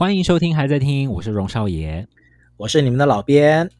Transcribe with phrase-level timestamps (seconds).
[0.00, 2.08] 欢迎收听，还在听，我是荣少爷，
[2.56, 3.70] 我是你们的老编。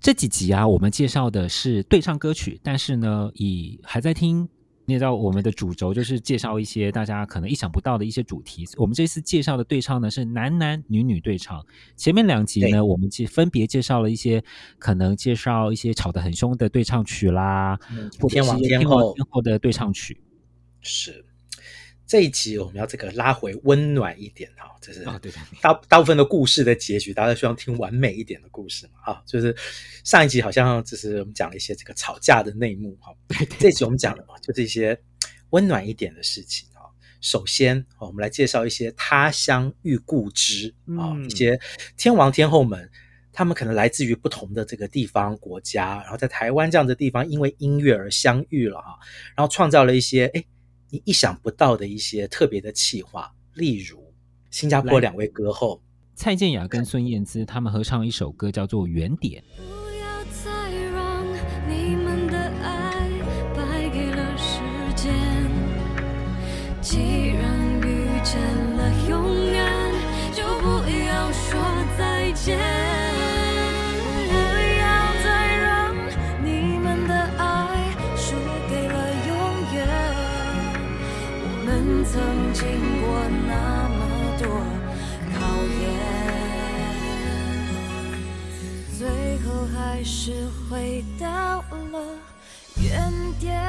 [0.00, 4.48] 这几集啊，我们介绍的是对唱歌曲，但是呢，以还在听，
[4.86, 8.66] 你也知道我们的主轴就是介绍一些大家可能意想不到的一些主题。
[8.76, 11.64] 我们这次介绍的对唱呢，是男男女女对唱。
[11.96, 14.42] 前面两集呢，我们介分别介绍了一些
[14.80, 20.20] 可能介绍一些吵得很凶的对唱曲啦，嗯、天王天后天后的对唱曲
[20.80, 21.24] 是。
[22.10, 29.54] 这一集我们要这个拉回温暖一点哈，这是啊，对大大部分的故事的结局，大家希望听完美一点的故事嘛哈，就是
[30.02, 33.14] 上一集好像就是我们讲了一些这个吵架的内幕哈，
[33.60, 35.00] 这一集我们讲的就是一些
[35.50, 36.80] 温暖一点的事情哈。
[37.20, 41.60] 首先，我们来介绍一些他乡遇故知啊，一些
[41.96, 42.90] 天王天后们，
[43.32, 48.98] 他们可能来自于不同的这个地方国家，然后在台湾这样的地方，因为音乐而相遇了哈，
[49.36, 50.44] 然后创造了一些哎。
[50.92, 54.12] 你意想不到的一些特别的企划，例如
[54.50, 55.80] 新加坡两位歌后
[56.16, 59.42] 蔡健雅跟孙燕姿，他们合唱一首歌叫做《原点》。
[90.00, 90.32] 还是
[90.68, 92.18] 回到了
[92.82, 93.60] 原点。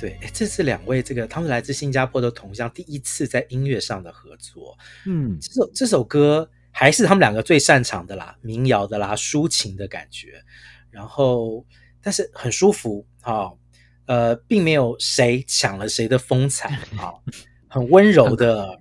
[0.00, 4.78] 对，这是两位这个他们来自新加坡的同乡第一次在音乐上的合作。
[5.04, 10.42] 嗯，这首这首歌还是他们两个最擅长的啦，民谣的啦，抒情的感觉。
[10.90, 11.66] 然后，
[12.00, 13.57] 但是很舒服啊、哦，
[14.08, 17.22] 呃，并没有谁抢了谁的风采啊、哦，
[17.68, 18.80] 很温柔的。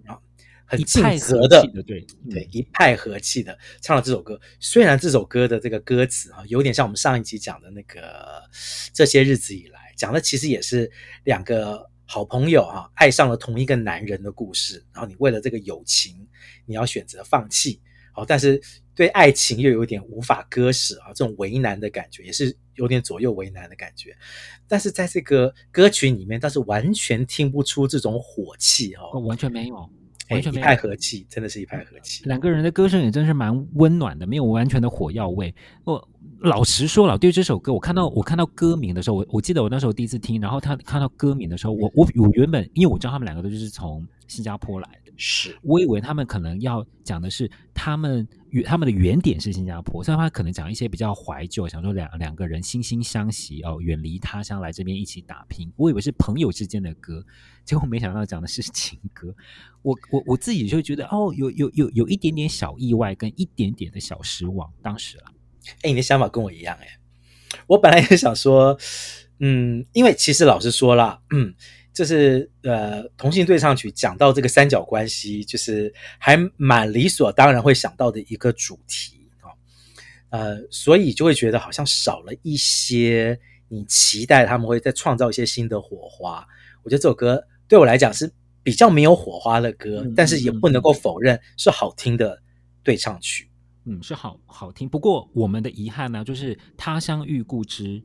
[0.69, 4.37] 很尽责的，的，对对，一派和气的唱了这首歌。
[4.59, 8.43] 虽然这首歌的这个歌词啊，有点像我们上一集讲的那个
[8.91, 10.91] 这些日子以来讲的，其实也是
[11.23, 14.85] 两个好朋友哈、啊、爱上了同一个男人的故事。
[14.91, 16.27] 然后你为了这个友情，
[16.65, 17.79] 你要选择放弃，
[18.17, 18.59] 好，但是
[18.95, 24.17] 对爱情又有点无法割舍啊，这种为难的感觉也是有点左右为难的感觉。
[24.67, 29.87] 但是在这个歌曲里面，倒是完全听不出这种火气哈、哦，完全没有。
[30.29, 32.25] 完全一派和气，真的是一派和气。
[32.25, 35.55] 两个人的歌声也真是蛮温暖的，没有完全的火药味。
[35.85, 36.05] 我
[36.41, 55.71] 老实说了，对这首歌，我看到我看到歌名的时候，我我记得我那时候第一次听，然后他看到歌名的时候，我我我原本因为我知道他们两个都是从新加坡来的，是我以为他们可能要讲的是他们原他们的原点是新加坡，所以他可能讲一些比较怀旧，想说两两个人惺惺相惜哦，远离他乡来这边一起打拼。
[55.75, 57.25] 我以为是朋友之间的歌。
[57.65, 59.35] 结果没想到讲的是情歌，
[59.81, 64.71] 我我我自己就觉得哦，有有有有一点点小意外，跟一点点的小失望。
[64.81, 65.23] 当时了，
[65.81, 66.87] 哎，你的想法跟我一样哎，
[67.67, 68.79] 我本来也想说，
[69.39, 71.53] 嗯，因为其实老实说啦，嗯，
[71.97, 79.49] 就是呃，同性对唱曲讲到这个三角关系，就是还蛮理所当然会想到的一个主题啊，
[80.29, 86.45] 呃，所以就会觉得好像少了一些你期待他们会再创造一些新的火花。
[86.83, 87.43] 我觉得这首歌。
[87.69, 88.31] 对我来讲是
[88.63, 92.41] 比较没有火花的歌，嗯、但是也不能够否认是好听的
[92.81, 93.49] 对唱曲。
[93.83, 94.87] 嗯，是好好听。
[94.87, 98.01] 不过我们的遗憾呢，就是他乡遇故知，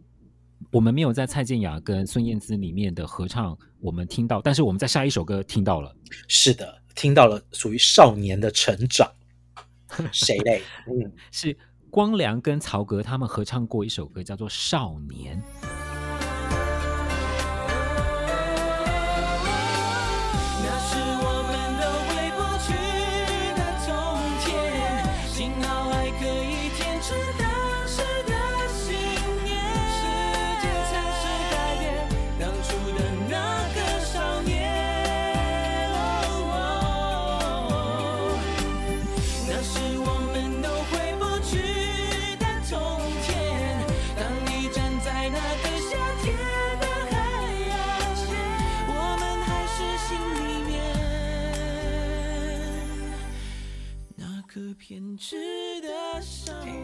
[0.71, 5.95] 我们没有在蔡健雅跟孙燕姿里面的合唱，我们听到，但是我们在下一首歌听到了。
[6.29, 9.11] 是的，听到了属于少年的成长。
[10.13, 10.63] 谁嘞？
[10.89, 11.57] 嗯，是
[11.91, 15.43] 光良跟曹格他们合唱过一首歌，叫做《少年》。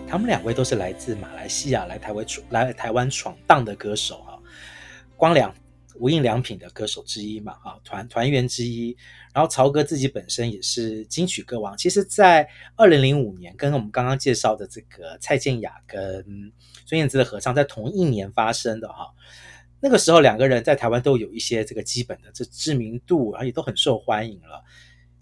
[0.08, 4.38] 他们两位都是来自马来西亚来台湾闯来台湾闯荡的歌手哈，
[5.16, 5.54] 光良
[5.96, 8.96] 无印良品的歌手之一嘛，哈团团员之一。
[9.34, 11.76] 然后曹格自己本身也是金曲歌王。
[11.76, 16.24] 其实，在二零零五年，跟我们刚刚介绍的这个蔡健雅跟
[16.86, 19.12] 孙燕姿的合唱，在同一年发生的哈。
[19.80, 24.64] 那个时候，两个人在台湾都有一些这个基本的这知名度，然后也都很受欢迎了。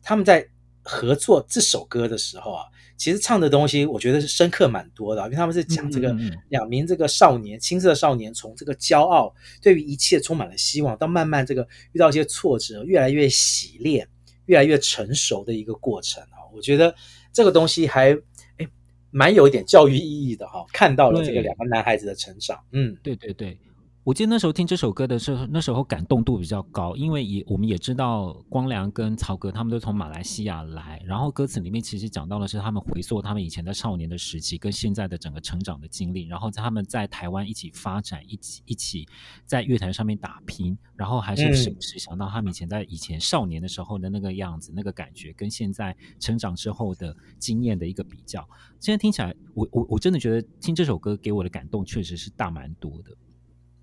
[0.03, 0.49] 他们在
[0.87, 2.65] 合作这首歌的时候啊。
[2.99, 6.17] 其实唱的东西，我觉得是深刻蛮多的，因为他们是讲这个
[6.49, 14.09] 两名这个少年，青涩少年，从这个骄傲，对于一切充满了希望，到慢慢这个遇到一些挫折，越来越洗练，
[14.47, 16.41] 越来越成熟的一个过程啊。
[16.55, 16.95] 我觉得
[17.35, 18.13] 这个东西还
[18.57, 18.67] 诶
[19.11, 22.59] 蛮有一点教育意义的哈，看到了这个两个男孩子的成长。
[22.73, 23.59] 嗯，对对对。
[24.07, 39.09] 我记得那时候听这首歌的时候，那时候感动度比较高，因为也我们也知道光良跟曹格他们都从马来西亚来，然后歌词里面其实讲到的是他们回溯他们以前在少年的时期跟现在的整个成长的经历，然后他们在台湾一起发展，一起一起
[39.45, 48.49] 在乐坛上面打拼，然后还是时不时想到他们以前在以前少年的时候的那个样子，那个感觉跟现在成长之后的经验的一个比较。
[48.79, 53.11] 现在听起来，我我我真的觉得听这首歌给我的感动确实是大蛮多的。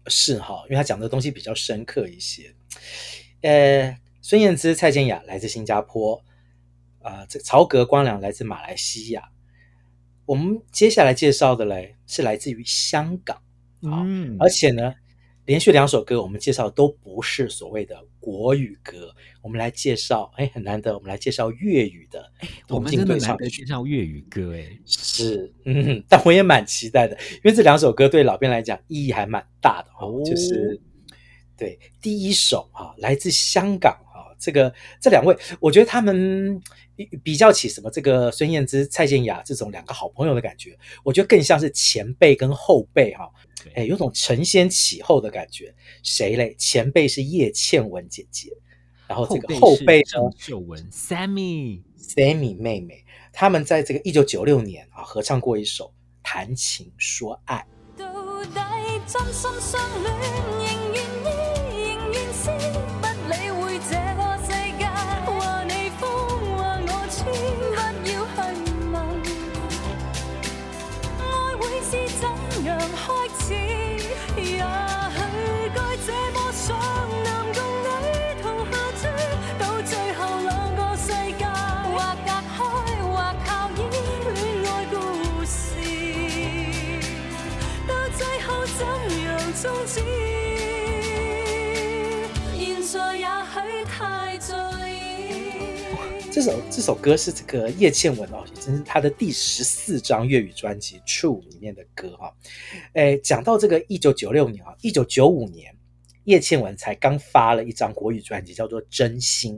[0.08, 2.54] 是哈，因为他讲的东西比较深刻一些。
[3.42, 6.24] 呃，孙燕姿、蔡健雅来自新加坡，
[7.02, 9.30] 啊、呃，这曹格、光良来自马来西亚。
[10.26, 13.42] 我们接下来介绍的嘞是来自于香港，
[13.82, 14.94] 嗯，而且呢。
[15.46, 22.32] 连续两首歌，我们介绍都不是所谓的国语歌，我们来介绍，哎，很难得，我们来介绍粤语的。
[22.70, 30.22] 我们真的难得介绍粤语歌，哎，是，嗯，但我也蛮期待的，因为这两首歌对老编来讲意义还蛮大的哦。
[30.26, 30.80] 就是，
[31.58, 36.62] 对，第一首哈，来自香港哈，这个这两位，我觉得他们
[36.96, 43.30] 比比较起什么这个孙燕姿、蔡健雅这种两个好朋友的感觉，我觉得更像是前辈跟后辈哈。
[43.76, 45.74] 哎，有种承先启后的感觉。
[46.04, 46.54] 谁嘞？
[46.58, 48.50] 前辈是叶倩文姐姐，
[49.08, 50.04] 然后这个后辈呢？
[50.12, 55.86] 郑秀文、Sammy，Sammy 妹妹，他们在这个一九九六年啊合唱过一首
[56.22, 57.66] 《谈情说爱》。
[57.98, 59.80] 到底真心相
[96.44, 102.36] 首这首歌是这个叶倩文哦，也真是她的第十四张粤语专辑《True》里面的歌哈。
[102.96, 105.74] 诶，讲到这个一九九六年啊，一九九五年，
[106.26, 109.56] 叶倩文才刚发了一张国语专辑，叫做《真心》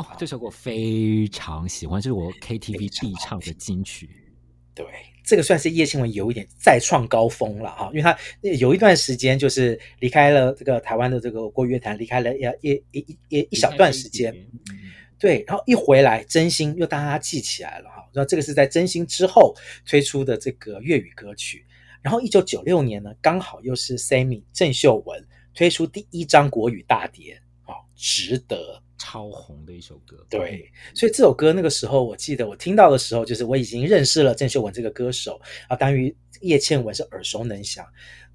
[0.00, 0.06] 哦。
[0.16, 4.08] 这首歌我非常喜欢，这是我 KTV 必唱的金曲。
[4.76, 4.86] 对，
[5.24, 14.32] 这个算是叶倩文有一点再创高峰了哈，因为她有一段时间就是离开了这个台湾的这个国语乐坛，离开了一一一一一小段时间。
[15.18, 18.08] 对，然后一回来，真心又大家记起来了哈。
[18.14, 19.52] 那这个是在真心之后
[19.84, 21.66] 推出的这个粤语歌曲。
[22.00, 30.24] 然后一九九六年呢，刚好又是 Sammy 郑秀文推出第一张国语大碟，哦，值得超红的一首歌。
[30.30, 37.84] 对，所以这首歌那个时候，我记得我听到的时候，就是我已经认识了郑秀文这个歌手啊，当于叶倩文是耳熟能详。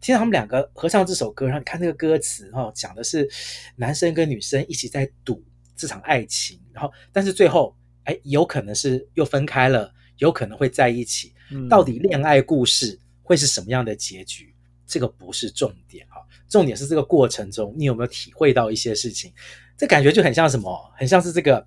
[0.01, 3.25] 听到他们两个合唱这首歌，然后你看那个歌词哈，讲的是
[3.77, 5.41] 男生跟女生一起在赌。
[5.75, 11.33] 这场爱情，然后但是最后，哎，有可能是又分开了，有可能会在一起。
[11.69, 14.55] 到底恋爱故事会是什么样的结局？
[14.87, 16.15] 这个不是重点哈，
[16.49, 19.31] 重点是这个过程中你有没有体会到一些事情？
[19.77, 20.91] 这感觉就很像什么？
[20.97, 21.65] 很像是这个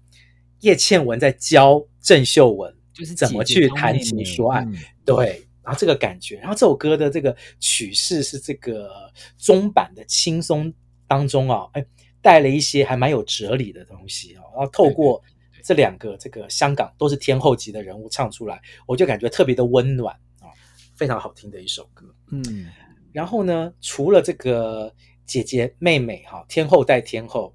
[0.60, 4.66] 叶倩文在教郑秀文，就是怎么去谈情说爱。
[5.04, 8.90] 对，然后这个感觉，然后这首歌的这个曲式是这个
[9.38, 10.72] 中版的轻松
[11.06, 11.86] 当中啊，哎。
[12.26, 15.23] 带了一些还蛮有哲理的东西哦，然后透过
[15.62, 20.50] 这两个这个香港都是天后级的人物唱出来，我就感觉特别的温暖啊，
[20.97, 22.04] 非常好听的一首歌。
[22.33, 22.66] 嗯，
[23.12, 24.92] 然后呢，除了这个
[25.25, 27.54] 姐姐妹妹哈，天后带天后，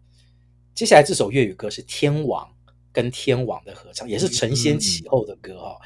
[0.73, 2.49] 接下来这首粤语歌是天王
[2.93, 5.77] 跟天王的合唱，也是承先启后的歌哈。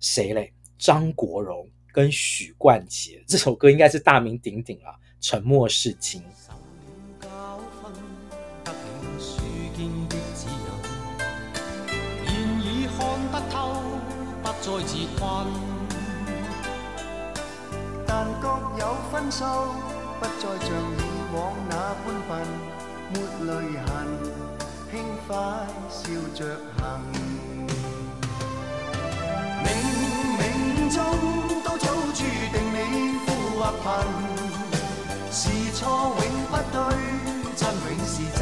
[0.00, 0.52] 谁嘞？
[0.76, 6.20] 张国荣跟许冠杰，这首歌应该是大名鼎鼎啊，《沉默是金》。
[14.60, 15.20] 再自困。
[18.06, 18.46] 但各
[18.78, 19.44] 有分数，
[20.18, 21.00] 不再像以
[21.34, 21.36] 往
[21.68, 21.74] 那
[22.04, 22.30] 般笨，
[23.12, 23.14] 没
[23.46, 23.50] 泪
[23.86, 23.88] 痕，
[24.90, 24.92] 轻
[25.26, 25.28] 快
[25.88, 26.00] 笑
[26.34, 26.38] 着
[26.78, 26.80] 行。
[29.64, 29.66] 冥
[30.38, 30.42] 冥
[30.94, 30.96] 中
[31.62, 32.18] 都早注
[32.52, 32.76] 定你
[33.26, 33.86] 富或贫，
[35.30, 35.80] 是错
[36.18, 36.76] 永不对，
[37.56, 38.40] 真永是真。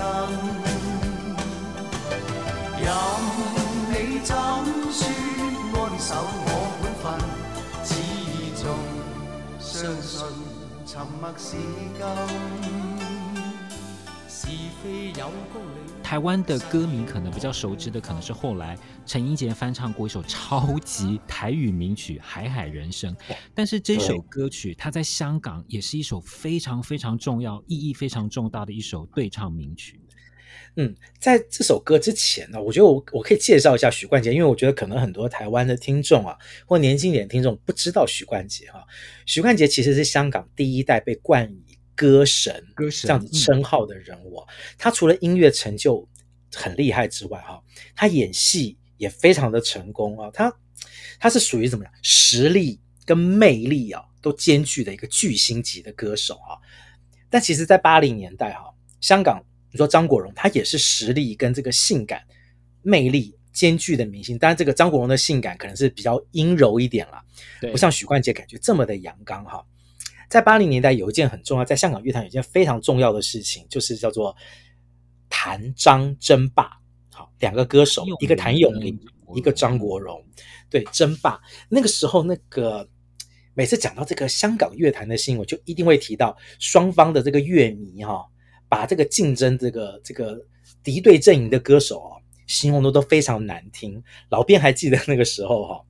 [9.58, 10.26] 相信
[10.86, 12.06] 沉默是金。
[14.28, 14.48] 是
[14.82, 15.30] 非有。
[16.02, 23.12] 台湾的歌迷可能比较熟知的，可能是后来陈英杰翻唱过一首超级台语名曲《海海人生》，
[23.54, 29.98] 但是这首歌曲它在香港也是一首非常非常重要、意义非常重大的一首对唱名曲。
[30.76, 38.84] 嗯，在这首歌之前呢，我觉得我我可以介绍一下许冠杰，因为我觉得可能很多台湾的听众啊，或年轻一点的听众不知道许冠杰哈、啊。
[39.24, 46.06] 许冠杰其实是香港第一代被冠以歌神，歌神这样子称号的人物，嗯、他除了音乐成就
[46.54, 47.62] 很厉害之外，哈，
[47.94, 50.30] 他演戏也非常的成功啊。
[50.30, 50.54] 他
[51.18, 56.60] 他是属于怎么样，实力跟魅力啊都兼具的一个巨星级的歌手啊。
[57.30, 59.42] 但其实，在八零年代哈，香港
[59.76, 62.22] 你说张国荣，他也是实力跟这个性感
[62.80, 64.38] 魅力兼具的明星。
[64.38, 67.22] 当然，这个张国荣的性感可能是比较阴柔一点啦，
[67.70, 69.62] 不像许冠杰感觉这么的阳刚哈。
[70.30, 74.34] 在八零年代，有一件很重要，在香港乐坛有一件非常重要的事情，就是叫做
[75.28, 76.70] 谭张争霸。
[77.12, 78.98] 好，两个歌手，一个谭咏麟，
[79.34, 80.24] 一个张国荣，
[80.68, 81.40] 对，争霸。
[81.68, 82.88] 那个时候，那个
[83.54, 88.26] 每次讲到这个香港乐坛的新闻，就一定会提到双方的这个乐迷哈，
[88.68, 90.40] 把这个竞争这个这个
[90.82, 94.02] 敌对阵营的歌手啊，形容的都非常难听。
[94.28, 95.80] 老编还记得那个时候哈，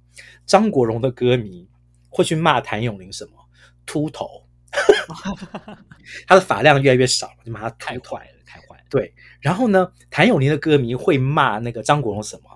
[0.47, 1.69] 张国荣的歌迷
[2.09, 3.33] 会去骂谭咏麟什么？
[3.85, 4.45] 秃头，
[6.27, 8.85] 他的发量越来越少了，就骂他太坏了，太坏了。
[8.91, 12.51] 对，然后呢，谭咏麟的歌迷会骂那个张国荣什么？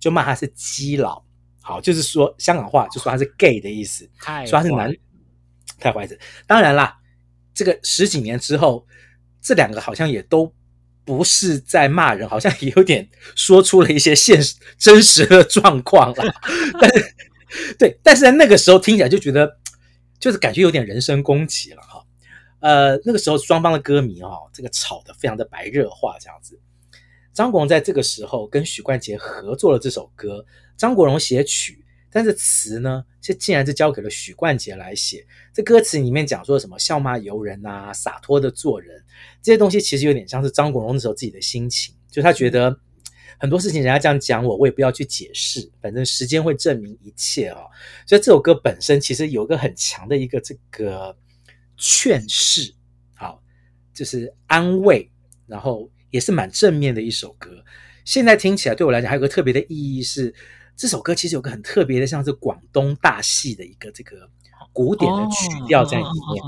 [0.00, 1.24] 就骂他是基佬，
[1.60, 4.04] 好，就是说香港话就说他是 gay 的意思，
[4.44, 4.92] 说他是男，
[5.78, 6.18] 太坏子。
[6.44, 6.98] 当然啦，
[7.54, 8.84] 这个十几年之后，
[9.42, 10.50] 这两个好像也都
[11.04, 16.34] 不是在骂人，好像也有点说出了一些现实真实的状况了。
[16.80, 17.14] 但是，
[17.78, 19.58] 对，但是在那个时候听起来就觉得。
[20.22, 22.00] 就是感觉有点人身攻击了哈，
[22.60, 26.56] 呃，那个时候双方的歌迷哦，这个吵得非常的白热化这样子。
[27.34, 30.46] 张国荣在这个时候跟许冠杰合作了这首歌，
[30.76, 31.81] 张国荣写曲，
[32.12, 35.26] 但是词呢，却竟然是交给了许冠杰来写。
[35.52, 39.02] 这歌词里面讲说什么笑骂由人啊，洒脱的做人，
[39.42, 42.78] 这些东西其实有点像是张国荣那时候自己的心情，就他觉得。
[43.38, 47.66] 很多事情人家这样讲我，我也不要去解释，反正时间会证明一切啊、哦。
[48.06, 51.16] 所以这首歌本身其实有一个很强的一个这个
[51.76, 52.72] 劝世，
[53.14, 53.42] 好，
[53.92, 55.10] 就是安慰，
[55.48, 57.50] 然后也是蛮正面的一首歌。
[58.04, 60.32] 现在听起来对我来讲还有个特别的意义是，
[60.76, 64.28] 这首歌其实有个很特别的，像是广东大戏的一个这个
[64.72, 66.42] 古典的曲调在里面。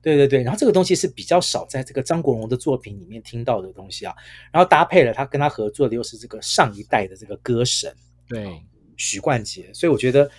[0.00, 4.14] 对对对，然后这个东西是比较少在这个张国荣的作品里面听到的东西啊，
[4.52, 7.92] 然后搭配了他跟他合作的又是这个上一代的这个歌神，
[8.28, 8.64] 对，
[8.96, 10.30] 许冠杰，所以我觉得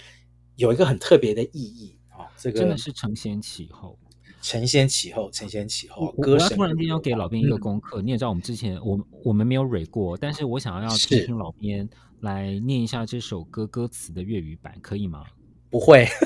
[0.56, 4.00] 有一个很特别的意义啊，这个真的是承先启后，
[4.42, 6.12] 承先启后，承先启后。
[6.14, 11.88] 歌神，我突然间要给老编一个功课，嗯、你也知道我们之前我我们没有蕊过，但是我想要听老编
[12.22, 15.24] 来念一下这首歌歌词的粤语版，可以吗？
[15.70, 16.08] 不会。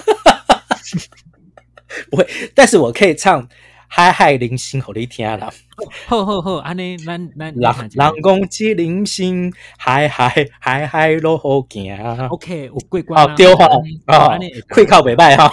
[2.09, 3.47] 不会，但是我可以唱
[3.87, 5.51] 《海海零星》好你听啦。
[6.07, 11.95] 好好好，安尼咱咱人人讲这零星，海海海海路好行。
[12.29, 13.35] OK，我过关了。
[13.35, 13.67] 丢哈
[14.07, 14.37] 啊，
[14.69, 15.47] 会靠北拜哈，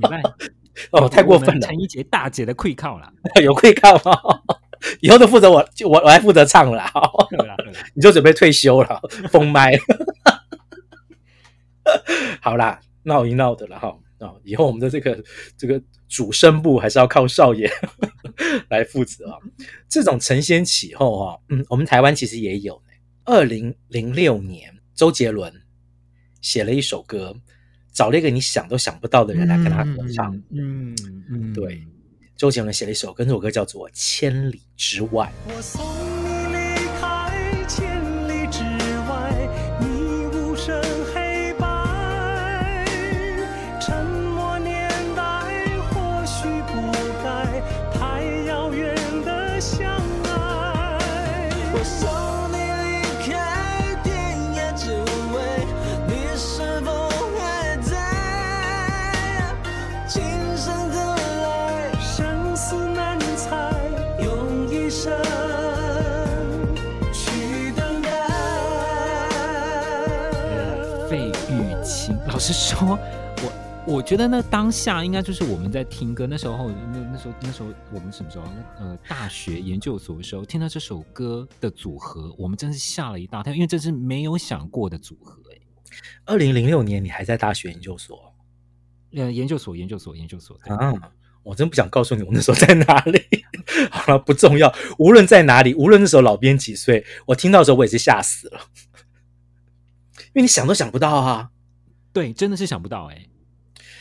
[0.00, 0.20] 北拜
[0.92, 1.66] 哦，太过分了。
[1.66, 3.12] 陈一杰大姐的愧靠了，
[3.42, 4.18] 有愧靠吗？
[5.00, 6.84] 以后都负责我，就我我来负责唱了。
[7.94, 9.00] 你就准备退休了，
[9.30, 9.72] 封麦。
[12.42, 13.96] 好啦，闹一闹的了哈。
[14.42, 15.22] 以后我们的这个
[15.56, 17.70] 这个主声部还是要靠少爷
[18.68, 19.38] 来负责啊。
[19.88, 22.82] 这种承先启后哈，嗯，我们台湾其实也有。
[23.26, 25.50] 二零零六年，周杰伦
[26.42, 27.34] 写了一首歌，
[27.94, 30.34] 找了一个你想都想不到的人来跟他合唱。
[30.50, 30.92] 嗯
[31.30, 31.80] 嗯，对，
[32.36, 35.32] 周杰伦写了一首歌，那首歌叫做《千里之外》。
[35.48, 35.54] 老
[72.52, 72.98] 实说，
[73.42, 73.52] 我
[73.94, 78.44] 我觉得那当下应该就是我们在听歌，那时候那那时候那时候我们什么时候？
[78.78, 85.58] 呃，大学研究所的时候听到这首歌的组合，我们真是吓了一大跳，因为这是没有想过的组合哎。
[86.24, 88.34] 二零零六年你还在大学研究所？
[89.14, 90.92] 呃，研究所，研究所，研究所啊。
[91.44, 93.22] 我真不想告诉你我那时候在哪里。
[93.92, 94.74] 好了，不重要。
[94.98, 98.60] 无论在哪里，无论那时候老编几岁，我听到的时候我也是吓死了，
[100.32, 101.50] 因为你想都想不到啊。
[102.14, 103.28] 对，真的是想不到哎、欸，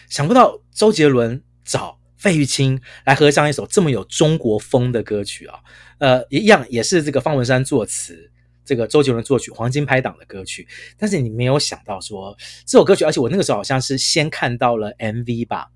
[0.07, 5.59] 想不到周杰伦找费玉清来合唱一首这么有中国风的歌曲啊。
[5.97, 8.31] 呃，一样也是这个方文山作词，
[8.63, 10.67] 这个周杰伦作曲，黄金拍档的歌曲。
[10.95, 15.69] 但是你没有想到说这首歌曲，而且我那个时候好像是先看到了 MV 吧。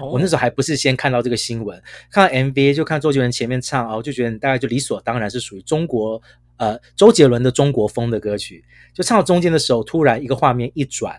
[0.00, 6.20] 我那时候还不是先看到这个新闻，看到 MV 就看周杰伦前面唱啊，我就觉得大概就理所当然是属于中国
[6.56, 8.64] 呃周杰伦的中国风的歌曲。
[8.92, 11.18] 就唱到中间的时候，突然一个画面一转，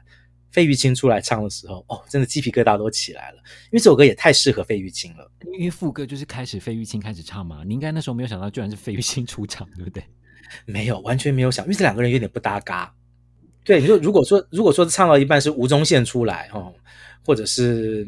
[0.58, 5.32] 费玉清出来唱的时候，哦，真的鸡皮疙瘩都起来了，因为这首歌也太适合费玉清了。
[5.54, 10.04] 因为副歌就是开始费玉清开始唱嘛，你应该那时候没有想到居然是费玉清出场，对不对？
[10.66, 12.92] 没有，完全没有想，因为这两个人有点不搭嘎。
[13.64, 16.74] 对，你说如果说如果说唱到一半是吴宗宪出来哦，
[17.24, 18.08] 或者是。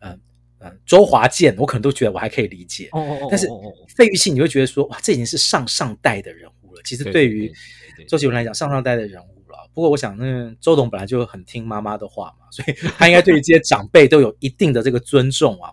[0.00, 0.20] 嗯
[0.64, 2.88] 嗯，周华健，我可能都觉得我还可以理解。
[2.92, 3.26] 哦哦哦。
[3.28, 3.48] 但是
[3.88, 6.80] 费玉清，你会觉得说，哇，这已经是上上代的人物了。
[6.84, 7.52] 其实对于
[8.06, 9.31] 周杰伦来讲，上上代的人物了。
[9.74, 15.72] 不过我想，那周董本来就很听妈妈的话嘛，所以他应该对于这些长辈都有一定的这个尊重啊。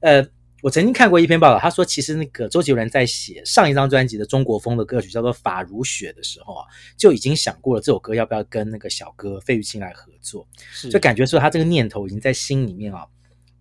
[0.00, 0.26] 呃，
[0.62, 6.64] 我曾经看过一篇报道，他说，其实那个周杰伦在写上一张专辑的中国风的歌曲叫做《法如雪》的时候啊，
[6.96, 10.46] 就已经想过了这首歌要不要跟那个小哥费玉清来合作，
[10.90, 13.04] 就感觉说他这个念头已经在心里面啊。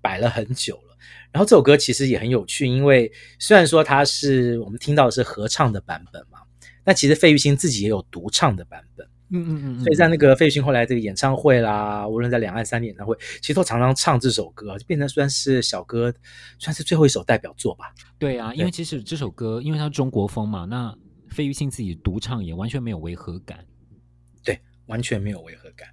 [0.02, 0.96] 摆了很久了，
[1.30, 6.40] 然后这首歌其实也很有趣，因为虽然说它是我们听到的是合唱的版本嘛，
[6.86, 16.14] 但其实费玉清自己也有独唱的版本，嗯嗯嗯，所以在那个费玉清后来这个演唱会啦，无论在两岸三地演唱会，其实都常常唱这首歌，就变成算是小哥
[16.58, 17.94] 算是最后一首代表作吧。
[18.18, 20.96] 对啊，因为其实这首歌因为它是中国风嘛，那
[21.30, 23.66] 费玉清自己独唱也完全没有违和感。
[24.44, 25.88] 对完全没有违和感。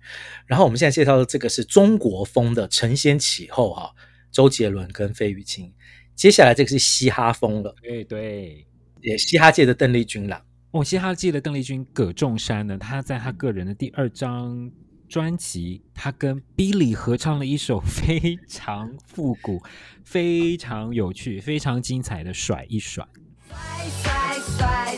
[0.46, 3.92] 然后我们现在介绍的这个是中国风的承先启后哈，
[4.32, 5.70] 周杰伦跟费玉清。
[6.14, 8.66] 接下来这个是嘻哈风了，对对，
[9.02, 10.42] 也嘻哈界的邓丽君啦。
[10.76, 14.70] 我，嘻哈界的邓丽君葛仲珊呢，他在他个人的第二张
[15.08, 19.62] 专辑，他跟 Billy 合唱了一首非常复古、
[20.04, 23.02] 非常有趣、非常精彩的《甩一甩》。
[23.48, 24.95] 甩甩甩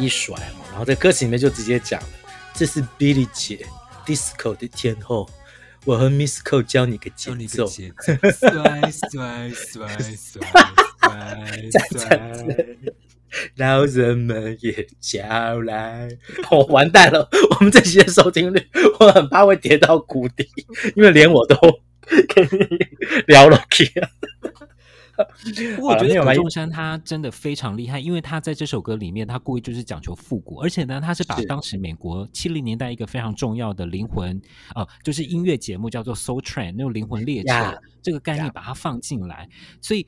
[0.00, 0.34] 一甩，
[0.70, 2.08] 然后在歌词里面就直接讲了，
[2.54, 3.66] 这是 Billy 姐
[4.06, 5.28] Disco 的天后，
[5.84, 7.68] 我和 Missco 教你个节奏，
[13.56, 16.08] 老人们也叫来，
[16.50, 18.66] 我、哦、完蛋了，我们这期的收听率，
[18.98, 20.48] 我很怕会跌到谷底，
[20.96, 21.56] 因为连我都
[22.34, 22.58] 跟你
[23.26, 23.88] 聊了天。
[25.76, 34.36] 不 过我觉得葛仲山他真的非常厉害，因为他在这首歌里面，他故意就是讲求复古，而且呢，他是把当时美国七零年代一个非常重要的灵魂
[34.74, 37.78] 啊、呃，就是音乐节目叫做 Soul Train 那种灵魂列车、yeah.
[38.02, 39.48] 这个概念，把它放进来。
[39.80, 40.06] 所以，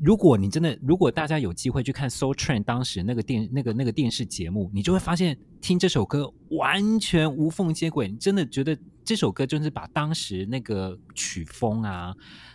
[0.00, 8.78] 如果你真的，如果大家有机会去看 Soul Train 当时那个电那个那个电视节目，你就会发现听这首歌完全无缝接轨，你真的觉得
[9.12, 12.14] 这首歌就是把当时那个曲风啊。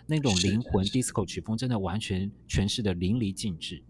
[0.10, 3.84] 那种灵魂 disco 曲风真的完全诠释的淋漓尽致，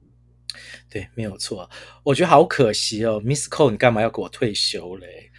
[0.89, 1.69] 对，没有错。
[2.03, 5.29] 我觉得好可惜哦，Miss co 你干嘛要给我退休嘞？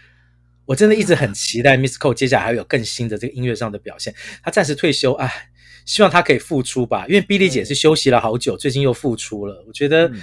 [0.65, 4.15] 我真的一直很期待 Miss co 接下来还有更新的这个音乐上的表现。
[4.41, 5.51] 他暂时退休，哎，
[5.85, 7.05] 希望他可以复出吧。
[7.07, 9.63] 因为 Billy 姐是休息了好久，最近又复出了。
[9.67, 10.21] 我觉得、嗯，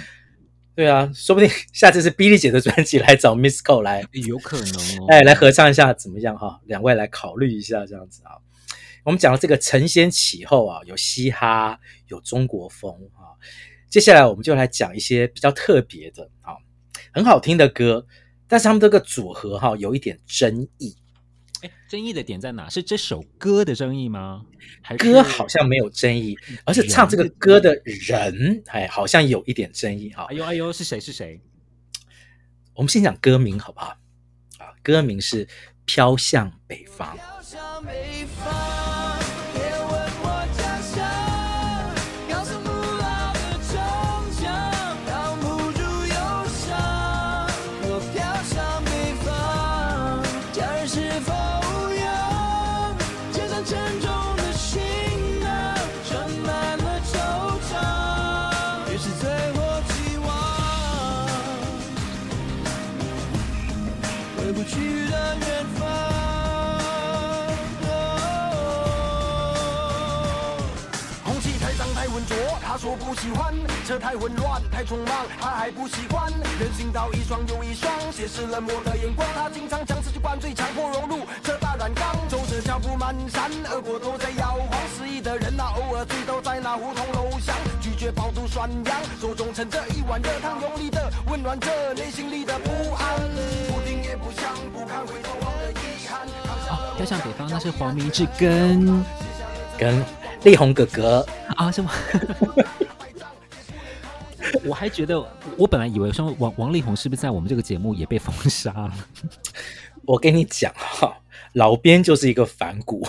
[0.77, 5.07] 对啊，说不定 下次是 Billy 姐的专辑来找 Miss Ko 来，有可能哦。
[5.09, 6.61] 哎，来合唱一下怎么样哈？
[6.65, 8.37] 两位来考虑一下这样子啊。
[9.03, 13.33] 我们讲了这个承先启后啊，有嘻哈，有中国风啊。
[13.89, 16.53] 接下来我们就来讲一些比较特别的啊，
[17.11, 18.05] 很好听的歌，
[18.47, 20.95] 但是他们这个组合哈有一点争议。
[21.61, 22.69] 哎，争议的点在哪？
[22.69, 24.45] 是这首歌的争议吗？
[24.81, 30.25] 还歌好像没有争议，而是唱这个歌的人，哎，好像有一点争议哈。
[30.29, 31.41] 哎呦哎呦，是谁是谁？
[32.75, 33.97] 我们先讲歌名好不好？
[34.59, 35.45] 啊，歌名是
[35.85, 37.17] 《飘向北方》。
[37.41, 37.81] 说
[73.07, 79.25] 不喜欢车太混乱太匆忙，他还不习惯人行道一双又一双，斜视冷漠的眼光。
[79.33, 84.77] 他经常将自己灌醉，强迫融入车大染缸，走着脚步蹒跚，耳朵都在摇晃。
[84.97, 93.15] 失意的人呐、啊，偶尔醉倒在那胡同楼下，拒绝饱读涮羊，手中盛着一碗热汤，用力的温暖着内心里的不安。
[93.69, 96.27] 不听也不想，不堪回头望的遗憾。
[96.67, 99.01] 哦，飘向北方，那是黄明志跟
[99.77, 100.03] 跟。
[100.43, 101.25] 力宏哥哥
[101.57, 101.91] 啊，是吗？
[104.63, 105.19] 我还觉得，
[105.57, 109.07] 我本来以为说王王力宏是不是在我们这个节目也被封杀了？
[110.05, 111.17] 我跟你讲哈，
[111.53, 113.05] 老编就是一个反骨，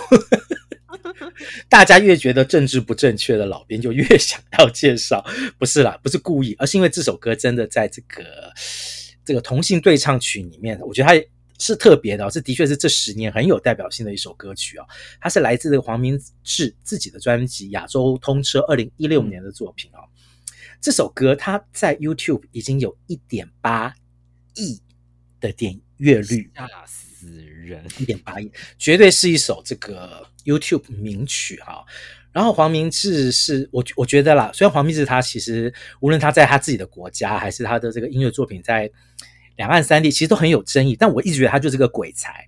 [1.69, 5.23] 大家越觉得政治不正确的老编就越想要介绍，
[5.57, 8.23] 不是啦，不是故意，而是因为这首歌真的在这个
[9.23, 11.25] 这个同性对唱曲里面，我觉得他。
[11.61, 14.85] 是特别的，这的确是这十年很有代表性的一首歌曲啊！
[15.19, 19.99] 它是来自这个黄明志自己的专辑《亚洲通车》二零一六年的作品啊。
[20.81, 23.93] 这首歌它在 YouTube 已经有一点八
[24.55, 24.81] 亿
[25.39, 27.85] 的点阅率，吓死人！
[27.97, 31.85] 一点八亿，绝对是一首这个 YouTube 名曲哈。
[32.31, 38.91] 然后黄明志是我我觉得啦，虽然黄明志他其实无论他在他自己的国家，还是他的这个音乐作品在。
[39.57, 42.47] 两岸三地其实都很有争议，但我一直觉得他就是个鬼才。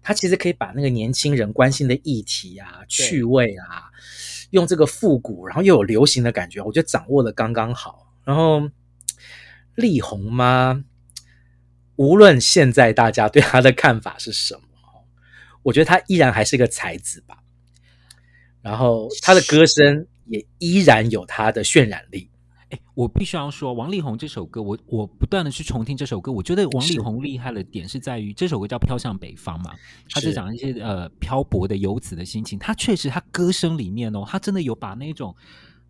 [0.00, 3.92] 他其实可以把那个年轻人关心的议题啊、趣味啊，
[4.50, 8.12] 用这个复古，然后又有流行的感觉，我觉得掌握的刚刚好。
[8.24, 8.70] 然后
[9.74, 10.84] 力宏吗？
[11.96, 14.62] 无论现在大家对他的看法是什么，
[15.62, 17.38] 我觉得他依然还是个才子吧。
[18.62, 22.29] 然后他的歌声也依然有他的渲染力。
[22.70, 29.74] 哎，我必须要说，王力宏这首歌，我我不断的去重听这首歌，我觉得王力宏厉害的点是在于这首歌叫《飘向北方》嘛，
[30.10, 30.30] 他是。
[30.30, 35.34] 讲一些呃漂泊的游子的心情，他确实他歌声里面哦，他真的有把那种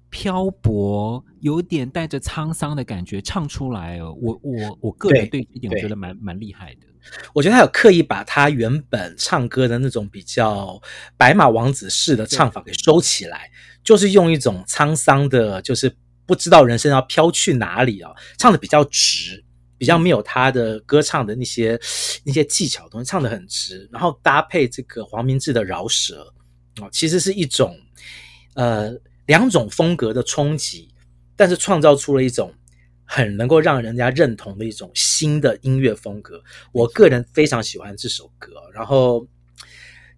[0.08, 6.86] 漂泊有点带着沧桑的感觉唱出来哦，我我我个人对这一点我觉得蛮蛮厉害的，
[7.34, 10.80] 我觉得他有刻意把他原本唱歌的那种比较
[11.18, 13.50] 白马王子式的唱法给收起来，
[13.84, 15.94] 就是用一种沧桑的，就是。
[16.30, 18.12] 不知道人生要飘去哪里啊？
[18.38, 19.44] 唱的比较直，
[19.76, 21.76] 比较没有他的歌唱的那些
[22.22, 23.88] 那些技巧的东西，唱的很直。
[23.90, 26.32] 然后搭配这个黄明志的饶舌
[26.80, 27.76] 啊，其实是一种
[28.54, 28.92] 呃
[29.26, 30.94] 两种风格的冲击，
[31.34, 32.54] 但是创造出了一种
[33.04, 36.40] 很能够让人家认同的一种新的音乐风格。
[36.70, 38.52] 我个人非常喜欢这首歌。
[38.72, 39.26] 然后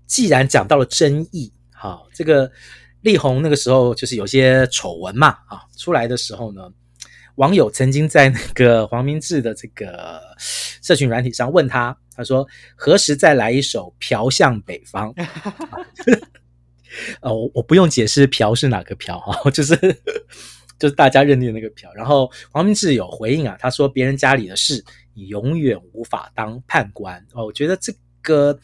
[0.07, 2.53] 既然讲到了争议，好这个。
[3.03, 6.63] 力宏那个时候就是有些丑闻嘛，啊，出来的时候呢，
[7.35, 15.13] 网友曾经在那个黄明志的这个社群软体上问他，他说何时再来一首《飘向北方》？
[17.23, 19.77] 呃，我我不用解释“飘”是哪个“飘”哈， 就是
[20.79, 21.93] 就是大家认定的那个“飘”。
[21.97, 24.85] 然后黄明志有回应啊，他说别人家里的事，
[25.15, 27.47] 你永远无法当判官哦。
[27.47, 28.59] 我觉得这个。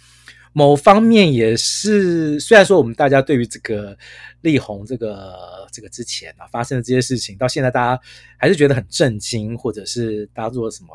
[0.59, 3.97] 某方面也是，虽然说我们大家对于这个
[4.40, 5.33] 力宏这个
[5.71, 8.03] 这个之前啊发生的这些事情，到现在大家
[8.37, 10.88] 还是觉得很震惊，或者是大家做什么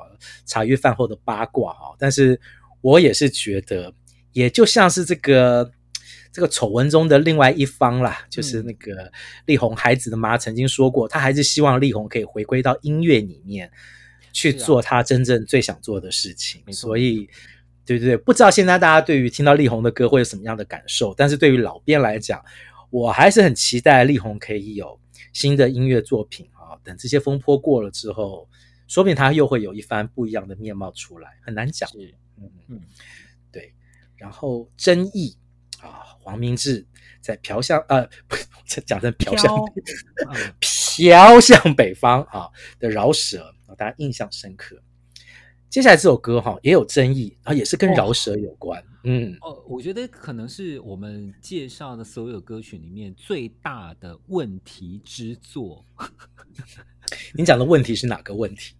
[0.45, 1.95] 茶余饭后的八卦哈。
[1.97, 2.38] 但是
[2.82, 3.93] 我也是觉得，
[4.34, 5.71] 也就像是这个
[6.34, 9.10] 这个丑闻中的另外一方啦，就是那个
[9.45, 13.71] 力宏孩子的妈曾经说过，她还是希望力宏可以回归到音乐里面
[14.34, 17.30] 去做他真正最想做的事情，所以。
[17.86, 21.13] 对对对，不知道现在大家对于听到力宏的歌会有什么样的感受？
[21.15, 22.43] 但是对于老编来讲，
[22.89, 25.00] 我还是很期待力宏可以有
[25.34, 26.78] 新的音乐作品啊！
[26.84, 28.48] 等这些风波过了之后，
[28.88, 31.89] 说不定他又会有一番不一样的面貌出来，很难讲。
[32.38, 32.82] 嗯嗯，
[33.52, 33.74] 对。
[34.15, 35.36] 然后争议
[35.82, 36.86] 啊，黄明志
[37.19, 38.38] 在飘向呃，不
[38.86, 39.54] 讲成飘向
[40.62, 42.48] 飘向北方啊
[42.80, 44.82] 的饶舌，大家印象深刻。
[45.73, 48.79] 接下来这首歌哈也有争议，然后也是跟饶舌有关。
[48.79, 55.83] 哦、嗯，哦，我觉得可能是我们介绍的所有歌曲里面最大的问题之作。
[57.33, 58.75] 你讲的问题是哪个问题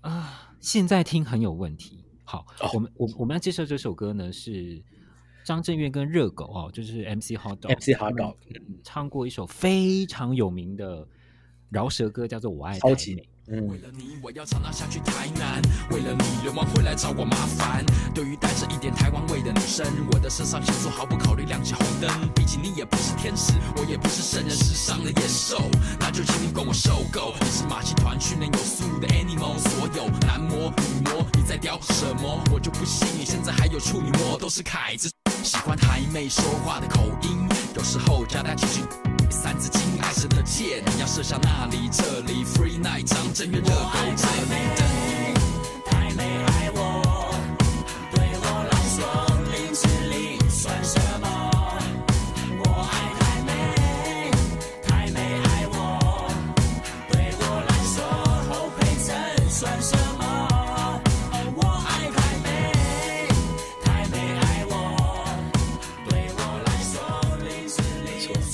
[0.00, 0.56] 啊？
[0.60, 2.02] 现在听很有问题。
[2.24, 4.82] 好，哦、我们我我们要介绍这首歌呢是。
[5.44, 8.34] 张震岳跟热狗哦，就是 MC HotDog，MC HotDog
[8.82, 11.06] 唱过一首非常有名的
[11.70, 12.78] 饶舌歌，叫做《我爱。
[13.50, 15.62] 为了你，我要常常下去台南。
[15.90, 17.82] 为了你，流氓会来找我麻烦。
[18.14, 22.10] 对于带着一点台湾味的女生，我的身上腺素毫不考虑亮起红灯。
[22.34, 25.70] 毕竟你也不是天使，我也不是圣人，世上的野兽。
[25.98, 27.34] 那就请你管我受够。
[27.40, 32.44] 你是马戏团训练有素的 animal，所有男模女模，你在屌什么？
[32.52, 35.10] 我就不信你现在还有处女膜，都是凯子。
[35.42, 38.82] 喜欢台妹说话的口音，有时候加带几句
[39.30, 45.07] 三字经，爱神的箭，你要射向那里这里，Free Night 张震岳热狗这里等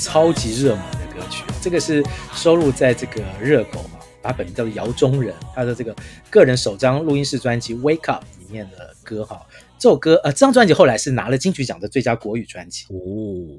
[0.05, 5.97] 超级热门的歌曲，这个是收录在这个热狗嘛，把本名叫做姚中人，他的这个
[6.29, 9.41] 个人首张录音室专辑《Wake Up》里面的歌哈。
[9.79, 13.59] 这首歌呃，这张专辑后来是拿了金曲奖的最佳国语专辑哦，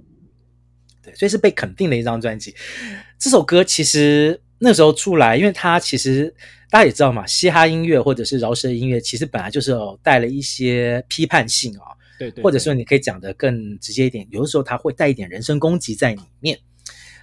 [1.01, 2.53] 对，所以是被肯定的一张专辑。
[3.17, 6.31] 这首歌其实那时候出来，因为它其实
[6.69, 11.89] 大家也知道嘛，嘻哈音乐或者是饶舌音乐，其实本来就是有带了一些批判性啊。
[11.89, 16.57] 对，对，对，或者说你可以讲的更直接一点，有的时候他会带一点人身攻击在里面，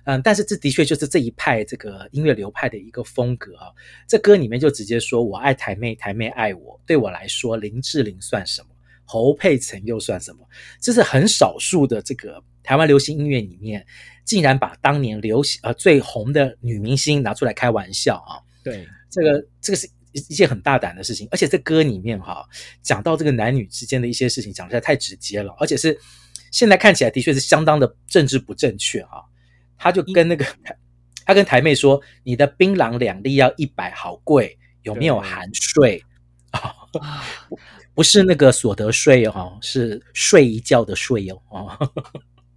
[0.04, 3.68] 嗯，但是这的确就是这一派这个音乐流派的一个风格啊。
[4.06, 8.68] 这歌里面就直接说我爱台妹，台妹爱我，对我来说林志玲算什么，
[9.04, 10.46] 侯佩岑又算什么？
[10.80, 13.86] 这是很少数的这个台湾流行音乐里面，
[14.24, 18.40] 竟然把当年流行呃最红的女明星拿出来开玩笑啊。
[18.62, 19.88] 对，这个这个是。
[20.12, 22.46] 一一件很大胆的事情，而且在歌里面哈，
[22.82, 25.98] 讲到这个男女之间的一些事情，讲实在太直接了，而且是
[26.50, 29.24] 现在看起来的确是相当的政治不正确哈。
[29.76, 30.46] 他就跟那个
[31.24, 36.02] 他跟台妹说：“你的槟榔两粒要一百，好贵，有没有含税
[36.50, 36.72] 啊？
[37.94, 41.38] 不是那个所得税哦，是睡一觉的睡哦。”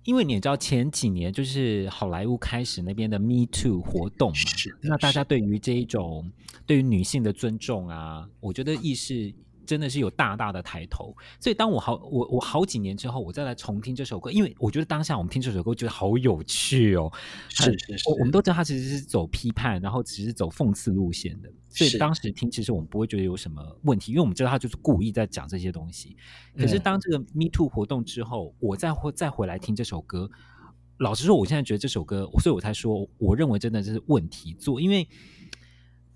[0.05, 4.37] 因为你知道前几年就是好莱坞开始那边的 Me Too 活动嘛，
[4.81, 6.31] 那大家对于这一种
[6.65, 9.33] 对于女性的尊重啊，我觉得意识
[9.65, 11.15] 真的是有大大的抬头。
[11.39, 17.11] 所以当我好我我好几年之后，我再来重听这首歌，因为我觉得当下我们听这首歌觉得好有趣哦。
[17.49, 21.51] 是是是，我们都知道他其实是走批判，然后其实走讽刺路线的。
[21.69, 26.15] 所以当时听，其实我们不会觉得有什么问题，因为我们知道他就是故意在讲这些东西。
[26.57, 30.29] 可是当这个 Me Too 活动之后，我再回再回来听这首歌，
[30.99, 35.05] 老实说，我现在觉得这首歌，所以我才说，我认为真的是问题做，因为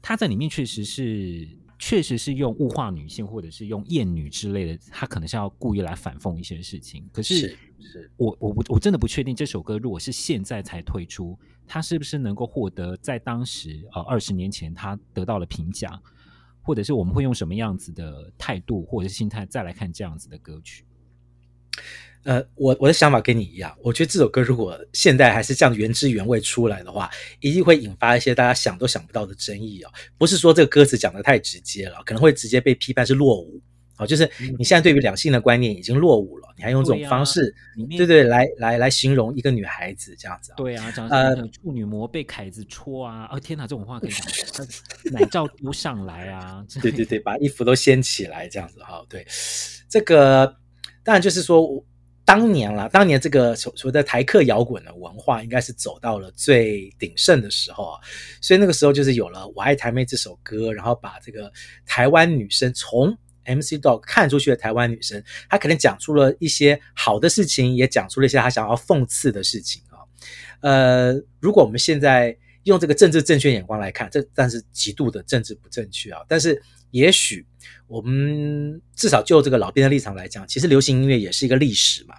[0.02, 1.48] 他在里面确实是。
[1.80, 7.10] 确实是用物化女性，或者是用厌女之类的，他可能是要故意来反讽一些事情。
[7.14, 15.98] 可是，是，是我我不我真的不确定这首歌如果是现在才推出，他是不是能够获得在当时呃二十年前他得到了评价，
[16.62, 20.84] 或者是我们会用什么样子的态度或者是心态再来看这样子的歌曲。
[22.24, 29.92] 呃，我我的想法跟你一样，我觉得这首歌如果现在还是这样原汁原味出来的话，一定会引发一些大家想都想不到的争议哦。
[30.18, 33.62] 不是说这个歌词讲的太直接了，可能会直接被批判是落伍
[33.98, 34.06] 哦。
[34.06, 40.56] 就是你现在对于两性的观念已经落伍了，嗯、你还用这种方式，对，啊、对对，来来来形容一个女孩子这样子啊？
[40.58, 43.30] 对啊，讲呃处女膜被凯子戳啊！
[43.32, 44.68] 哦天哪，这种话可以讲，
[45.14, 46.66] 奶罩丢上来啊！
[46.82, 49.06] 对对对，把衣服都掀起来这样子哈、哦。
[49.10, 49.26] 对，
[49.88, 50.54] 这个
[51.02, 51.82] 当然就是说。
[52.30, 58.00] 当年啦，当年这个所谓的台客摇滚的文化，应该是走到了最鼎盛的时候啊，
[58.40, 61.52] 所以那个时候就是有了《我爱台妹》这首歌，然后把这个
[61.88, 63.10] 台湾女生从
[63.46, 69.98] MC Dog 看出去的台湾女生，她可能讲出了一些好的事情，也讲出了一些她想要讽刺的事情啊。
[70.62, 76.62] 呃，如果我们现在用这个政治正确眼光来看，这但是极度的政治不正确啊，但是。
[76.92, 77.46] 也许
[77.88, 82.16] 我们至少就这个老编的立场来讲，其实流行音乐也是一个历史嘛，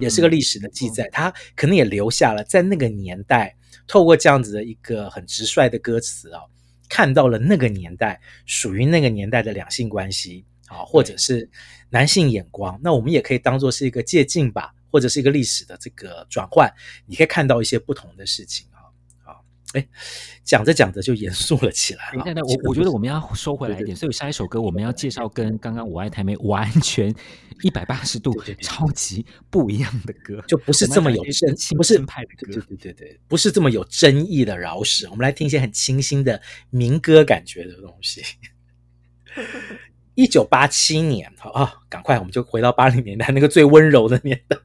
[0.00, 1.08] 也是个历史的记载。
[1.12, 3.54] 它可能也留下了在那个年代，
[3.86, 6.40] 透过这样子的一个很直率的歌词啊，
[6.88, 11.48] 看到了那个年代属于那个年代的两性关系啊，或者是
[11.90, 12.78] 男性眼光。
[12.82, 16.72] 那我们也可以当做是一个借鉴吧，或者是一个历史的这个转换，
[17.06, 18.66] 你可以看到一些不同的事情。
[19.74, 19.86] 哎，
[20.44, 22.10] 讲着讲着就严肃了起来。
[22.24, 27.14] 等等，我我觉得我们要收回来一点，对对对，所以下一首歌我们要介绍跟刚刚我爱台妹 完全
[27.62, 35.06] 一百八十度超级不一样的歌，就不是这么有争，不是派的歌，对对对对，不是这么有争议的饶舌。
[35.10, 38.22] 我们来听一些很清新的民歌感觉的东西。
[40.14, 44.56] 一九八七年，好啊，赶快我们就回到八零年代那个最温柔的年代。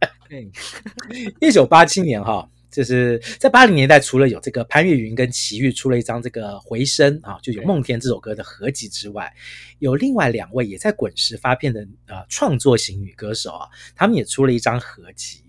[1.42, 2.50] 一九八七年哈。
[2.74, 9.32] 就是在八零年代，除了有这个潘越云跟齐豫出了一张这个回声啊，就有《梦田》这首歌的合集之外，
[9.78, 15.44] 有另外两位也在滚石发片的呃创作型女歌手啊，他们也出了一张合集，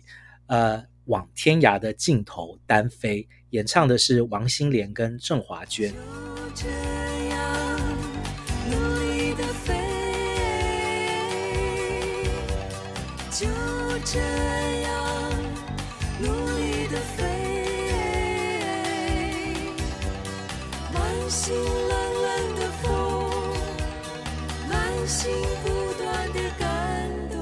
[0.47, 5.91] 呃，《往天涯的尽头单飞》，演唱的是王心莲跟郑华娟。
[5.91, 5.97] 就
[6.55, 6.69] 这
[7.31, 7.81] 样
[8.71, 9.75] 努力的飞，
[13.31, 13.47] 就
[14.05, 14.63] 这样
[21.35, 21.92] 心冷
[22.23, 22.88] 冷的风，
[24.70, 24.73] 满
[25.09, 25.33] 心
[25.64, 25.68] 不
[26.01, 26.64] 断的感
[27.29, 27.35] 动。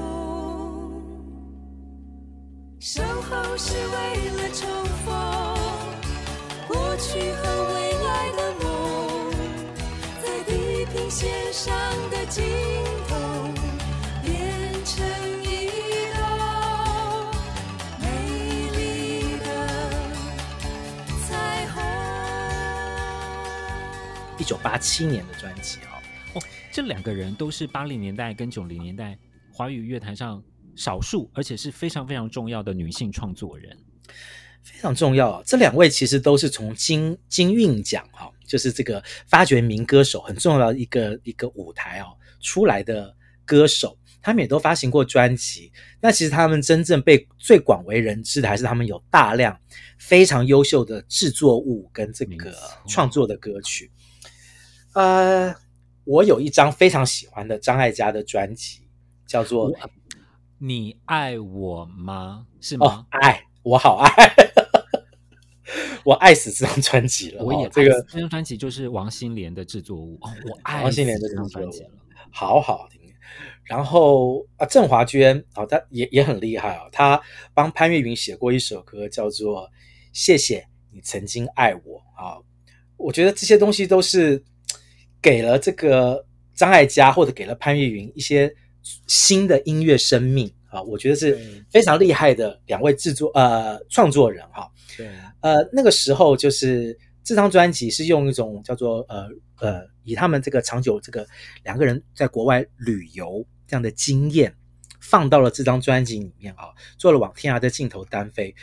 [2.79, 4.67] 守候是为了重
[5.05, 5.13] 逢，
[6.67, 8.67] 过去和未来的梦，
[10.23, 10.51] 在地
[10.85, 11.71] 平线上
[12.09, 12.43] 的尽
[13.07, 13.12] 头。
[24.43, 26.03] 一九八七年的专辑哦
[26.33, 29.17] 哦，这两个人都是八零年代跟九零年代
[29.53, 30.43] 华语乐坛上
[30.75, 33.73] 少数，而且是非常非常重要的女性创作人，
[34.61, 35.41] 非常重要。
[35.43, 42.07] 这两位其实都是从金金韵奖哈，就是这个发掘民歌手很重要的一个一个舞台哦
[42.41, 45.71] 出来的歌手，他们也都发行过专辑。
[46.01, 49.57] 那其实他们真正被最广为人知的，还是他们有大量
[49.97, 52.53] 非常优秀的制作物跟这个
[52.89, 53.89] 创作的歌曲。
[54.93, 55.55] 呃，
[56.03, 58.81] 我有一张非常喜欢的张艾嘉的专辑，
[59.25, 59.71] 叫做
[60.59, 62.85] 《你爱我吗》，是吗？
[62.85, 64.11] 哦，爱，我好爱，
[66.05, 67.43] 我爱死这张专辑了。
[67.43, 70.17] 我也、哦、这个这张专辑就是王心莲的制作物。
[70.21, 71.89] 哦， 我爱王心莲的这张专辑了，
[72.31, 73.01] 好好听。
[73.63, 77.19] 然后啊，郑华娟啊，她也也很厉害啊，她
[77.53, 79.63] 帮潘越云写过一首歌，叫做
[80.11, 81.81] 《谢谢你曾经爱我》
[82.15, 82.37] 啊。
[82.97, 84.43] 我觉得这些东西都是。
[85.23, 88.53] 给了这个张艾嘉或者给了潘越云一些
[89.07, 91.39] 新的音乐生命啊，我觉得是
[91.71, 94.69] 非常厉害的两位制作呃创作人哈。
[94.97, 95.09] 对，
[95.39, 99.27] 呃那个时候就是这张专辑是用一种叫做呃
[99.59, 101.25] 呃以他们这个长久这个
[101.63, 104.53] 两个人在国外旅游这样的经验
[104.99, 108.53] 放到了这张专辑里面啊，做了往天涯的尽头单飞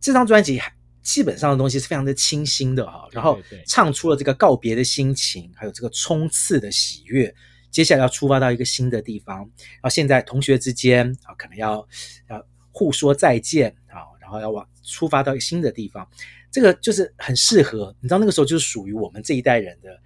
[0.00, 0.75] 这张专辑还。
[1.06, 7.32] 基本上的东西是非常的清新的哈，然后唱出了这个告别的心情，还有这个冲刺的喜悦。
[7.70, 11.86] 接下来要出发到一个新的地方，然后现在同学之间啊，可能要
[12.28, 16.08] 要互说再见啊，然后要往出发到一个新的地方，
[16.50, 17.94] 这个就是很适合。
[18.00, 20.00] 你知道那个时候就是属于我们这一代人的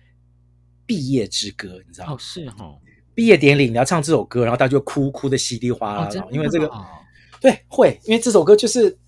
[0.85, 2.13] 毕业之歌，你知道吗？
[2.13, 2.79] 哦，是哈、哦，
[3.15, 6.85] 毕业典礼你要唱这首歌，然后大家就哭哭的稀里哗啦，哦、因为这个、哦、
[7.41, 8.99] 对会，因为这首歌就是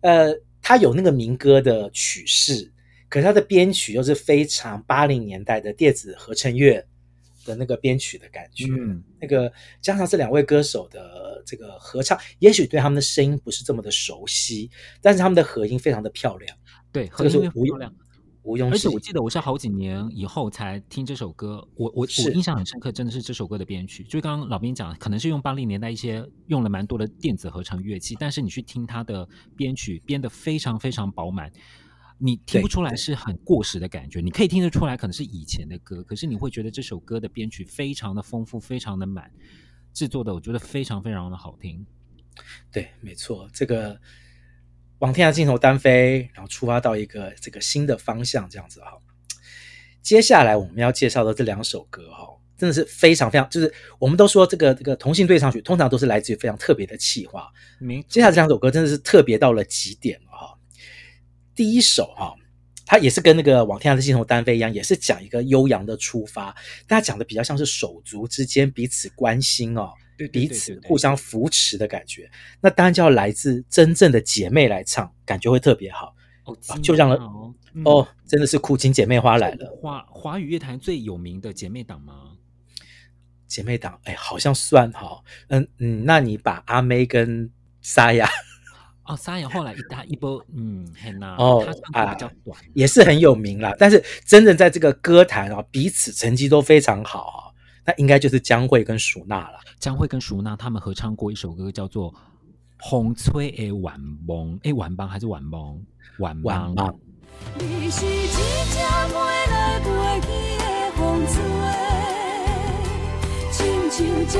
[0.00, 0.34] 呃。
[0.68, 2.72] 他有那个民歌的曲式，
[3.08, 6.84] 可是他的编曲又是非常八零年代的电子合成乐
[7.44, 8.64] 的那个编曲的感觉。
[8.64, 14.68] 嗯，那个加上这两位歌手的这个合唱，也许对他们的声音不是这么的熟悉，
[15.00, 16.58] 但是他们的合音非常的漂亮。
[16.90, 17.94] 对，合音非常漂亮。
[18.46, 24.04] 毋庸置疑，而且我记得我是好几年以后才听这首歌，我我我印象很深刻，真的是这首歌的编曲。
[24.04, 31.50] 就刚刚老兵讲，可能是用八零年代一些用了蛮多的电子合成乐器，但是你去听它的编曲，编得非常非常饱满，
[32.18, 34.20] 你听不出来是很过时的感觉。
[34.20, 39.28] 你可以听得出来，可能是以前的歌，可是你会觉得这首歌的编曲非常的丰富，非常的满，
[39.92, 41.84] 制作的我觉得非常非常的好听。
[42.70, 44.00] 对，没错，这个。
[44.98, 48.92] 往天涯尽头单飞，然后出发到一个这个新的方向，这样子哈。
[50.02, 57.50] 接下来我们要介绍的这两首歌哈，真的是非常非常，就是我们都说这个这个同性对唱曲，通常都是来自于非常特别的企划。
[58.08, 60.56] 接下来这两首歌真的是特别到了极点了哈。
[61.54, 62.34] 第一首哈，
[62.86, 66.54] 它也是跟那个往天涯的尽头单飞一样，也是讲一个悠扬的出发，
[66.86, 69.90] 大家讲的比较像是手足之间彼此关心哦。
[70.32, 76.14] 彼此互相扶持的感觉，那当然就要来自真正的姐妹来唱，感觉会特别好。
[76.44, 79.76] 哦，就让人哦、嗯、哦，真的是苦情姐妹花来了。
[79.80, 82.32] 华华语乐坛最有名的姐妹档吗？
[83.48, 85.22] 姐妹档，哎，好像算哈。
[85.48, 87.50] 嗯嗯，那你把阿妹跟
[87.82, 88.28] 沙哑
[89.04, 93.74] 哦，沙哑后来一大一波，嗯，很呐，哦，他唱歌比较短，也是很有名啦。
[93.78, 97.45] 但是真正在这个歌坛啊，彼此成绩都非常好啊。
[97.86, 99.60] 那应该就是江蕙跟淑娜了。
[99.78, 102.12] 江蕙跟淑娜他们合唱过一首歌，叫做
[102.90, 104.56] 《风吹的晚梦》。
[104.64, 105.80] 诶，晚梦还是晚梦？
[106.18, 106.98] 晚晚梦。
[107.58, 108.38] 你是一只
[109.08, 109.14] 飞
[109.50, 109.86] 来飞
[110.22, 110.26] 去
[110.58, 110.64] 的
[110.96, 111.34] 风吹，
[113.52, 114.34] 亲像鸟仔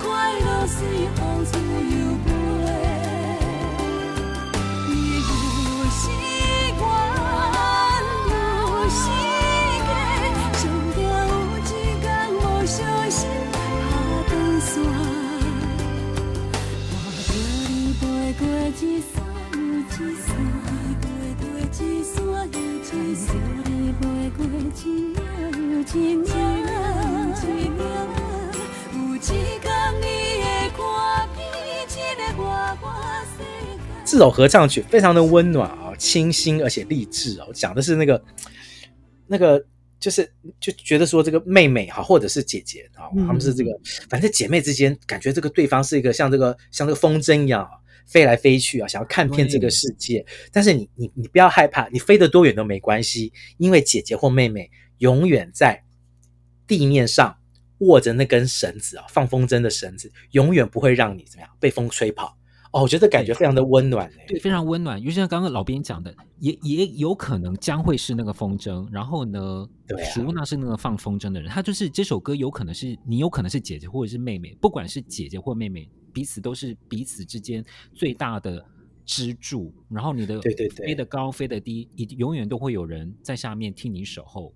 [0.00, 0.78] 快乐随
[1.16, 1.58] 风自
[34.04, 38.20] 这首合唱曲非常的温暖啊，清新而且励志哦，讲的是那个
[39.28, 39.64] 那个
[40.00, 40.28] 就是
[40.58, 43.70] 就觉得说这个妹妹哈，或者是姐姐啊，他们是这个，
[44.08, 47.68] 反正姐妹之间感觉这个对方是一个像这个像这个风筝一样。
[48.10, 50.26] 飞来飞去啊，想要看遍这个世界。
[50.52, 55.84] 但是你你你不要害怕，你飞得多远都没关系，因为姐姐或妹妹永远在
[56.66, 57.36] 地面上
[57.78, 62.36] 握着那根绳子啊，放风筝的绳子，永远不会让你怎么样被风吹跑。
[62.72, 65.02] 哦，我觉得感觉非常的温暖，欸，对，非常温暖。
[65.02, 71.50] 就像刚刚老编讲的，也也有可能将会是那个风筝，然后呢，对，淑娜是那个放风筝的人。
[71.50, 75.88] 他就是这首歌有可能是你，有可能是姐姐或者是妹妹，不管是姐姐或妹妹。
[76.12, 78.64] 彼此都是彼此之间最大的
[79.04, 84.54] 支柱，然后你的对对对，飞得高飞得低，你永远都会有人在下面替你守候。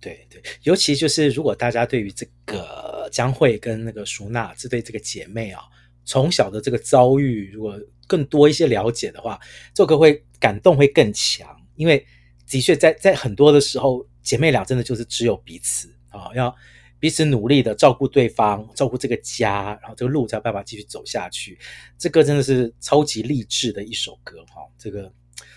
[0.00, 5.62] 对对，尤其就是如果大家对于这个江蕙跟那个淑娜这对这个姐妹啊，
[6.04, 9.38] 从小的这个遭遇，如果更多一些了解的话，
[9.74, 12.06] 这首歌会感动会更强，因为
[12.46, 16.54] 的确在在很多的时候，姐妹俩真的就是只有彼此啊，要。
[16.98, 21.58] 彼此努力的照顾对方，照顾这个家，然后这个路才有办法继续走下去。
[21.98, 25.12] 这歌真的是超级励志的一首歌哈，这个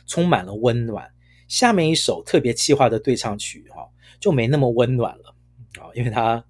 [0.05, 1.09] 充满了温暖。
[1.47, 3.87] 下面一首特别气化的对唱曲哈，
[4.19, 5.33] 就没那么温暖了
[5.79, 6.43] 啊，因为它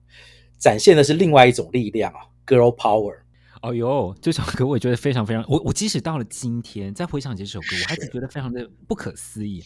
[0.58, 3.20] 展现的是另外一种力量啊，Girl Power。
[3.62, 9.64] 哦哟，这首歌我觉得非常非常，我我即使到了今天再回想起这首歌，我还是觉得非常的不可思议。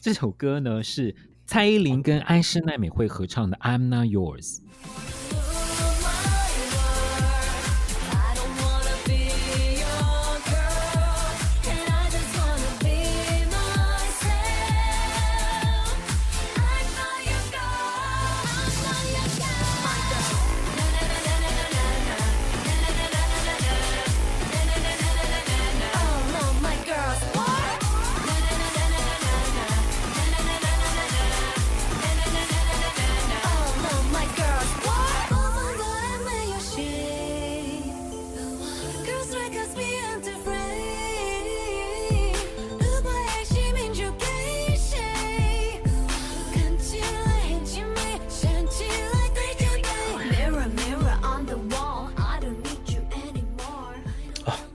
[0.00, 1.14] 这首歌呢是。
[1.46, 4.58] 蔡依林跟安室奈美惠合唱的《I'm Not Yours》。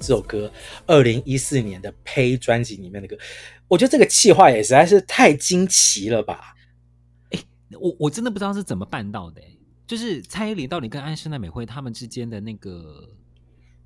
[0.10, 0.52] 这首歌，
[0.88, 3.16] 二零一四年的《呸》专辑里面的歌，
[3.68, 6.56] 我觉得这个气话也实在是太惊奇了吧！
[7.30, 7.40] 哎，
[7.80, 9.40] 我我真的不知道是怎么办到的。
[9.86, 13.08] 就是蔡依林到底跟安室奈美惠他们之间的那个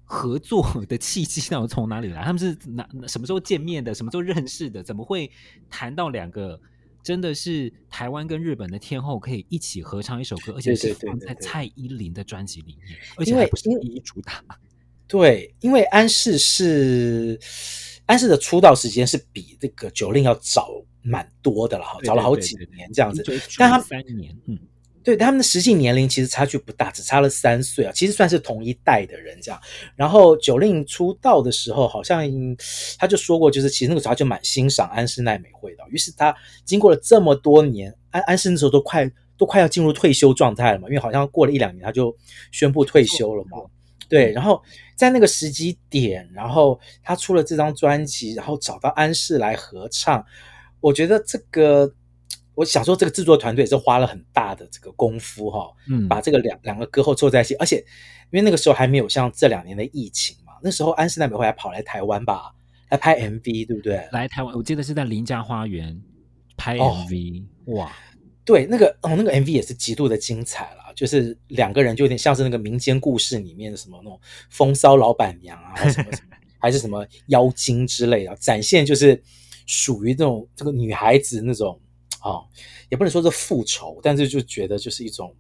[0.06, 2.24] 合作的契机，到底从哪里来？
[2.24, 3.94] 他们是哪什么时候见面的？
[3.94, 4.82] 什么时候认识的？
[4.82, 5.30] 怎么会
[5.70, 6.58] 谈到两个
[7.04, 14.42] 真的是台湾跟日本的天后可以一起合唱一首歌，而且是放在蔡依林的专辑里面，而且还不是第一主打。
[15.14, 17.40] 对，因为安室是
[18.08, 20.72] 安室的出道时间是比这个 Jolin 要早
[21.04, 23.24] 蛮多的了哈，早了好几年这样子。
[23.60, 24.58] 但他们三年，嗯，
[25.04, 29.62] 对，他们的实际年龄其实差距不大，只差了三岁啊，其实算是同一代的人这样。
[29.96, 32.28] 然后 Jolin 出道的时候，好像
[32.98, 35.84] 他就说过，就是其实那个时候他就蛮欣赏安室奈美惠的。
[35.92, 36.36] 于是他
[36.66, 39.08] 经过了这么多年，安安室那时候都快
[39.38, 42.18] 都快要进入退休状态了嘛，因为好像过了一两年他就
[42.52, 43.60] 宣布退休了嘛。
[44.14, 44.62] 对，然后
[44.96, 50.24] 在那个时机点，然后他出了这张专辑，然后找到安室来合唱，
[50.80, 51.92] 我觉得这个，
[52.54, 57.78] 我想说这个制作团队也是花了很大的这个功夫哈、哦，嗯，把这个两两个歌后凑在一起，而且
[58.30, 62.54] 因为那个时候还没有像这两年的疫情嘛，那时候安室奈美惠还跑来台湾吧，
[62.90, 64.08] 来拍 MV，对不对？
[64.12, 66.00] 来台湾，我记得是在林家花园
[66.56, 67.92] 拍 MV，哦，哇。
[68.46, 74.20] 对，那个哦，那个 MV 也是极度的精彩了，就是两个人就有点像是那个民间故事里面的什么那种
[74.50, 79.22] 风骚老板娘啊，什么什么， 还是什么妖精之类的，展现就是
[79.66, 81.80] 属于这种这个女孩子那种
[82.20, 82.46] 啊、哦，
[82.90, 85.34] 也不能说是复仇，但是就觉得就是一种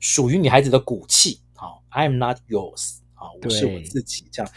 [0.00, 1.78] 属于女孩子的骨气啊、哦。
[1.90, 4.52] I am not yours 啊、哦，我是我自己这样，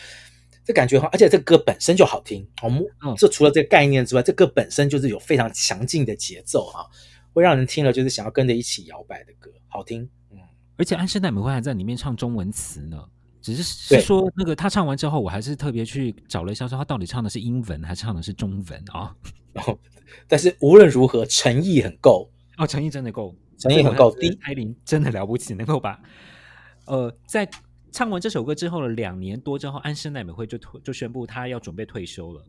[0.66, 2.48] 这感觉好，而且这歌本身就好听。
[2.64, 2.84] 我们
[3.18, 6.86] 这除了这个概念之外，这歌本身就是有非常强劲的节奏啊，
[7.34, 10.08] 会让人听了就是想要跟着一起摇摆的歌，好听。
[10.32, 10.38] 嗯，
[10.78, 13.04] 而且安室奈美惠还在里面唱中文词呢。
[13.42, 19.14] 只是是说那个他唱完之后，我还是特别去找了一下，说他到底唱的是英文还是唱的是中文啊？
[19.68, 19.78] 哦，
[20.30, 24.16] 但是无论如何，诚意很够哦，诚意真的够，诚意很够。
[24.18, 26.02] 丁艾琳真的了不起，能够把
[26.86, 27.46] 呃，在
[27.92, 32.42] 唱完这首歌之后的两年多之后，安室奈美惠就就宣布她要准备退休了。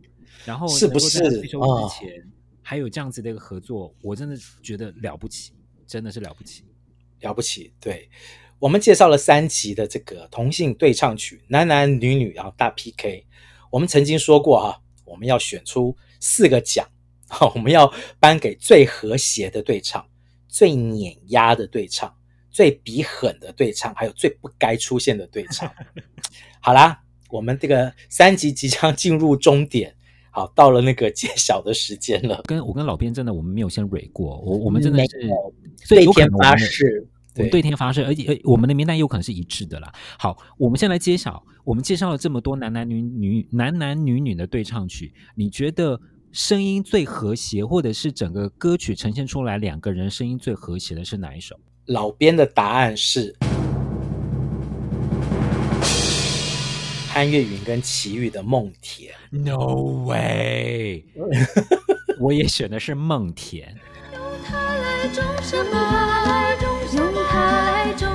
[0.44, 2.24] 然后是不是退休之前、哦、
[2.66, 5.52] 还有这样子的一个合作，我真的觉得了不起，
[5.86, 6.64] 真的是了不起，
[7.20, 8.08] 了不起，对。
[8.58, 13.26] 我们介绍了三集的这个同性对唱曲，男男女女然后大 PK。
[13.70, 16.88] 我们曾经说过啊，我们要选出四个奖，
[17.54, 20.08] 我们要颁给最和谐的对唱、
[20.48, 22.16] 最碾压的对唱、
[22.50, 25.70] 最比狠的对唱，还有最不该出现的对唱。
[26.62, 29.94] 好啦，我们这个三集即将进入终点，
[30.34, 32.42] 好，到了那个揭晓的时间了。
[32.44, 35.28] 跟我跟老编真的，我们没有先蕊过，我我们真的是
[35.88, 37.06] 对天发誓。
[37.32, 39.92] 对对天发誓，而且我们的名单有可能是一致的啦。
[40.18, 41.40] 好，我们先来揭晓。
[41.64, 51.56] 我们介绍了这么多男男女女、男男女女的对唱曲，你觉得声音最和谐，或者是整个歌曲呈现出来两个人声音最和谐的是哪一首？
[51.86, 53.34] 老编的答案是
[57.14, 59.12] 潘越云跟齐豫的《梦田》。
[59.30, 61.04] No way！
[62.18, 63.72] 我也选的是《梦田》。
[65.14, 65.24] 种
[65.70, 66.56] 麦，
[67.96, 68.10] 种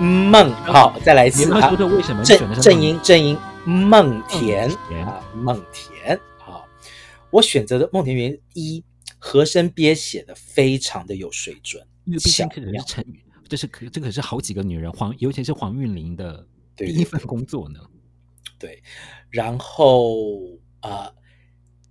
[0.00, 1.70] 梦好，再来一次啊！
[1.70, 4.70] 为什么正正音正音梦田
[5.04, 6.66] 啊，梦田好。
[7.30, 8.84] 我选择的梦田园一
[9.18, 17.80] 和声编写的非常的有水准，因为毕竟可是成语，这是可这可是好几个女人黄，尤其是黄韵玲的第一份工作呢。
[18.58, 18.82] 对，
[19.30, 20.38] 然后
[20.80, 20.90] 啊。
[20.90, 21.12] 呃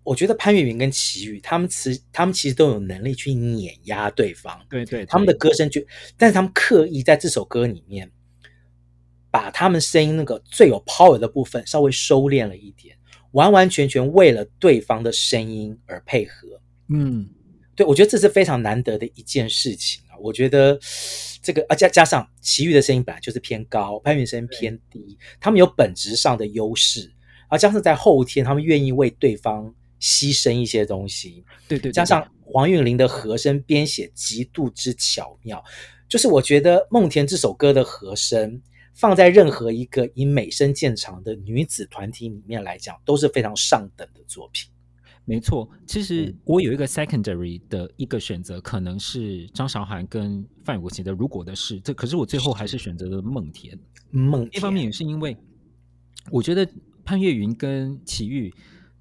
[0.06, 5.82] 我觉得潘越云跟齐豫他们其他们其实都有能力去碾压对方，对，对对，他们的歌声就，
[6.16, 8.12] 但是他们刻意在这首歌里面
[9.32, 12.96] 把他们声音那个最有 power 的部分稍微收敛了一点，
[13.32, 16.62] 完完全全为了对方的声音而配合。
[16.90, 17.28] 嗯，
[17.76, 20.14] 对，我觉得这是非常难得的一件事情啊。
[20.22, 20.80] 我觉得
[21.42, 27.12] 这个啊加加上齐豫的声音本来就是偏高，潘越云声音偏低，他们有本质上的优势，
[27.50, 29.74] 而加上在后天他们愿意为对方。
[30.00, 35.64] 牺牲一些东西，对，对对，加上黄韵玲的和声编写极度之巧妙，
[36.08, 38.62] 就是我觉得《梦田》这首歌的和声
[38.94, 44.70] 放在任何一个以美声见长的女子团体里面来讲，都是非常上等的作品。
[45.26, 53.76] 没错，其实我有一个 secondary 的一个选择，可能是张韶涵跟范玮琪的《如果的事》，这可是我最后还是选择了《梦田》。
[54.12, 55.36] 梦田，一方面也是因为
[56.30, 56.68] 我觉得
[57.04, 58.54] 潘越云跟齐豫。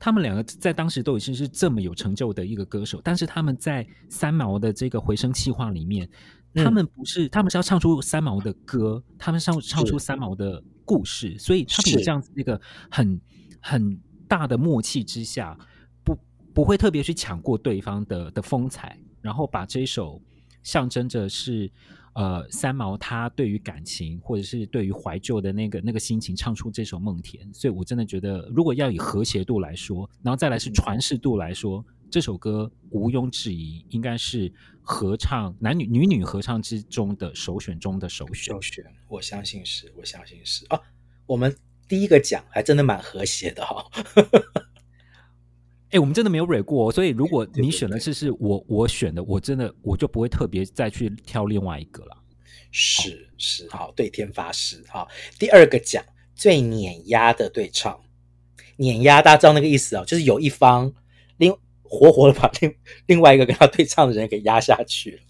[0.05, 6.07] 他们两个在当时都已经是这么有成就的一个歌手，但是他们在三毛的这个回声计划里面，
[6.52, 13.18] 嗯、他们不是，他们是要唱出三毛的歌，他们唱唱出三毛的故事，所以他们有这样子一个很
[13.62, 13.98] 很
[14.28, 15.59] 大的默契之下，
[16.05, 16.14] 不
[16.52, 20.20] 不会特别去抢过对方的的风采，然后把这首
[20.62, 21.72] 象征着是。
[22.14, 38.54] 呃，三毛他对于感情或者是对于怀旧的那个那个心情，唱出这首《梦田》，所以我真的觉得，如果要以和谐度来说，然后再来是传世度来说，这首歌毋庸置疑应该是合唱男女女女合唱之中的首选中的首选。
[38.54, 40.80] 首选，我相信是，我相信是啊。
[41.26, 41.56] 我们
[41.88, 44.63] 第一个奖还真的蛮和谐的哈、哦。
[45.95, 52.16] 哎，我们真的没有蕊过，所以如果你选的是是我我选的，我真的我就不会特别再去挑另外一个了。
[52.72, 55.07] 是是，好，对天发誓，好。
[55.38, 57.97] 第二个奖最碾压的对唱，
[58.76, 60.92] 碾压大家知道那个意思啊，就是有一方
[61.36, 62.74] 另活活的把另
[63.07, 65.22] 另外一个跟他对唱的人给压下去了。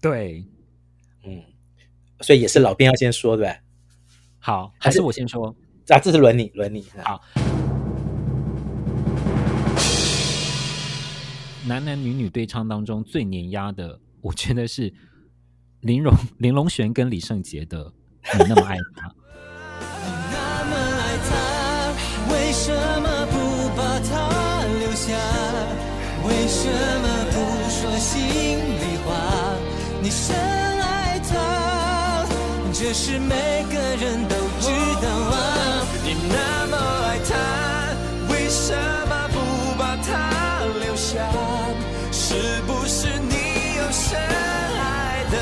[0.00, 0.44] 对，
[1.22, 1.40] 嗯，
[2.22, 3.56] 所以也是老编要先说对对？
[4.40, 5.54] 好，还是我先说
[5.86, 6.00] 啊？
[6.00, 6.84] 这是轮你，轮你。
[7.04, 7.20] 好，
[11.70, 14.92] 男男女女对唱当中最碾压的， 我觉得是
[15.82, 17.84] 林荣林隆璇跟李圣杰的
[18.36, 19.06] 《你那么爱他》。
[20.02, 21.30] 你那么爱他，
[22.34, 23.36] 为什么不
[23.76, 25.14] 把他留下？
[26.26, 26.66] 为什
[27.02, 27.38] 么不
[27.70, 28.18] 说心
[28.58, 29.54] 里话？
[30.02, 32.26] 你深爱他，
[32.72, 35.86] 这是每个人都知道啊。
[36.04, 38.74] 你那么爱他，为什
[39.08, 39.19] 么
[41.10, 41.26] 想？
[42.12, 43.34] 是不是你
[43.78, 45.36] 有深爱的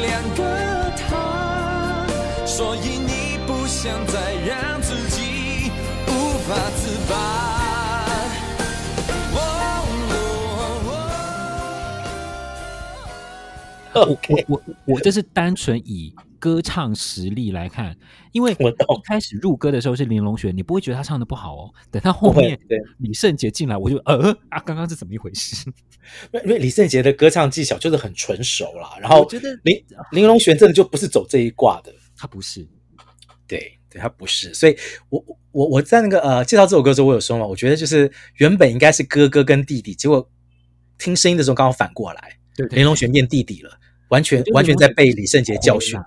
[0.00, 0.40] 两个
[0.96, 2.06] 他？
[2.46, 5.70] 所以你不想再让自己
[6.06, 7.57] 无法自拔。
[14.06, 14.18] 我
[14.48, 17.96] 我我这是单纯以歌唱实力来看，
[18.32, 18.74] 因为我一
[19.04, 21.74] 开始入歌的时候是林隆璇，你不会觉得他唱的不好哦。
[21.90, 22.58] 等他 后面
[22.98, 25.70] 李圣杰进来，我就呃啊，刚刚是怎么一回事？
[26.44, 32.66] 因为李圣杰的歌唱技巧就是很纯熟啦，然后我觉得林林隆璇真的就不是走这一挂的，他不是，
[33.46, 34.54] 对对，他不是。
[34.54, 34.76] 所以
[35.10, 40.30] 我我我在那个呃介绍这首歌的时候，我有说嘛，我觉得就是原本应该是哥哥跟弟弟，结果
[40.98, 43.78] 听声音的时候刚好反过来，对，对，林隆璇变弟弟了。
[44.08, 45.98] 完全完全在被李圣杰教训，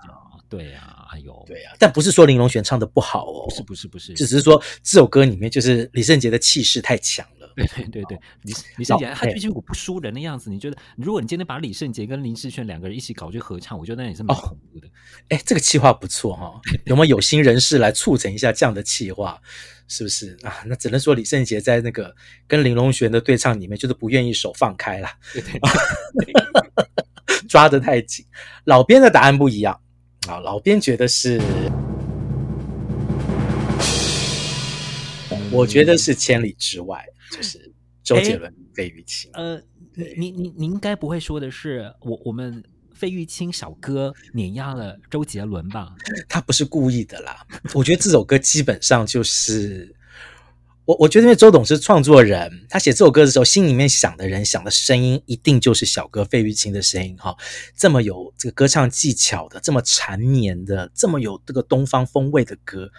[0.48, 14.88] 对呀、啊，哎呦，对呀、啊，但不是说林隆璇唱的不好哦，不是不是不是，只是说这首歌里面就是李圣杰的气势太强了，对对对对，李李圣杰他最近我不输人的样子，你觉得如果你今天把李圣杰跟林志炫两个人一起搞去合唱，我觉得那也是蛮恐怖的。
[15.28, 19.40] 哎、哦，这个气划不错哈、哦， 有没有有心人士来促成一下这样的气划？
[19.88, 20.62] 是不是啊？
[20.66, 22.14] 那只能说李圣杰在那个
[22.46, 25.08] 跟林隆璇的对唱里面，就是不愿意手放开了。
[25.34, 25.60] 对对对。
[27.52, 28.24] 抓得太紧，
[28.64, 29.78] 老边的答案不一样
[30.26, 30.38] 啊！
[30.38, 31.38] 老边觉得是，
[35.50, 37.70] 我觉得是千里之外，就是
[38.02, 39.30] 周杰伦、费玉清。
[39.34, 39.60] 呃，
[40.16, 45.94] 您您您应该不会说的是我我们费玉清小哥碾压了周杰伦吧？
[46.30, 47.46] 他不是故意的啦。
[47.74, 49.94] 我觉得这首歌基本上就是。
[50.84, 57.36] 我我觉得，因为周董是创作人，他写这首歌的时候，心里面想的人想的声音，一定就是小哥费玉清的声音哈。
[57.76, 62.90] 这么有这个歌唱技巧的，这么缠绵的，这么有这个东方风味的歌，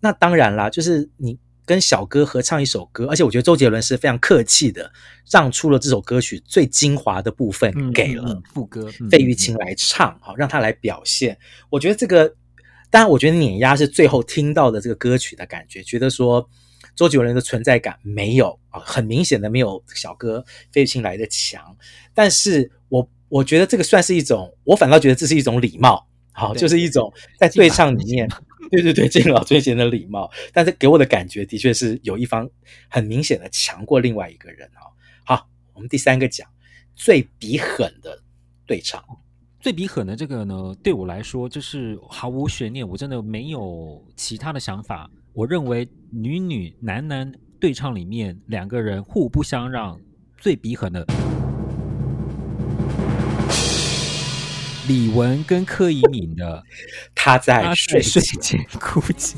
[0.00, 4.90] 那当然啦，就是你跟小哥合唱一首歌，而且我觉得周杰伦是非常客气的，
[5.30, 11.38] 让出了这首歌曲最精华的部分给了副歌费玉清来唱，好让他来表现。
[11.68, 12.34] 我觉得这个，
[12.90, 16.50] 当然，我觉得碾压是最后听到的这个歌曲的感觉，觉得说。
[17.00, 21.74] 周杰伦的存在感没有啊，很明显的没有小哥费玉清来的强。
[22.12, 28.28] 但是我我觉得这个算是一种，我反倒觉得这是一种礼貌，好，就是一种在对唱里面，
[28.70, 30.30] 对对对， 敬老尊贤的礼貌。
[30.52, 32.46] 但是给我的感觉的确是有一方
[32.90, 34.84] 很明显的强过另外一个人啊。
[35.24, 36.46] 好，我们第三个讲
[36.94, 38.22] 最比狠的
[38.66, 39.02] 对唱，
[39.58, 45.10] 最比狠的这个呢，对我来说就是毫无悬念，我真的没有其他的想法。
[45.32, 49.96] 我认为女女男男对唱里面两个人互不相让，
[50.36, 51.06] 最鼻狠的
[54.88, 56.64] 李玟跟柯以敏的
[57.14, 59.36] 他在睡前哭泣。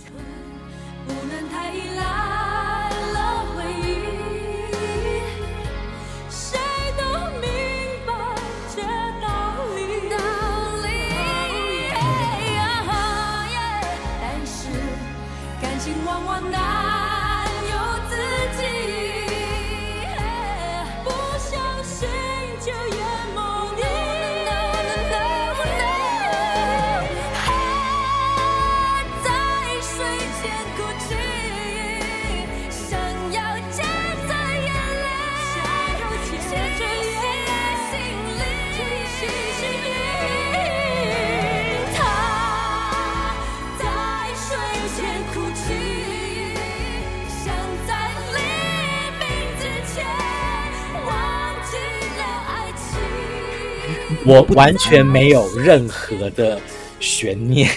[54.25, 56.61] 我完全没有任何的
[57.01, 57.69] 悬念，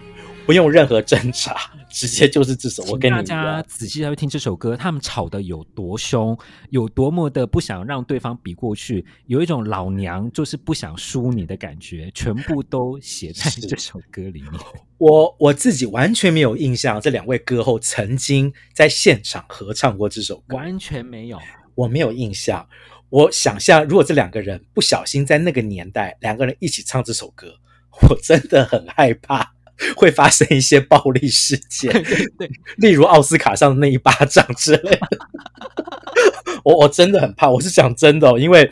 [0.44, 1.56] 不用任何挣扎，
[1.90, 2.82] 直接就是这首。
[2.84, 6.38] 我跟你大家仔细来听这首歌，他们吵得有多凶，
[6.68, 14.52] 有多么的不想让对方比过去，有一种老娘就是不想输你的感觉，全部都写在这首歌里面。
[14.98, 21.38] 我我自己完全没有印象，这两位歌后曾经在现场合唱过这首歌，完全没有，
[21.74, 22.68] 我没有印象。
[23.10, 27.54] 我想象，如果这两个人不小心在那个年代，两个人一起唱这首歌，
[28.08, 29.52] 我真的很害怕
[29.96, 35.08] 会发生一些暴力事件， 对，对，例如奥斯卡上的那一巴掌之类的。
[36.64, 38.70] 我我真的很怕，我是讲真的哦，因为。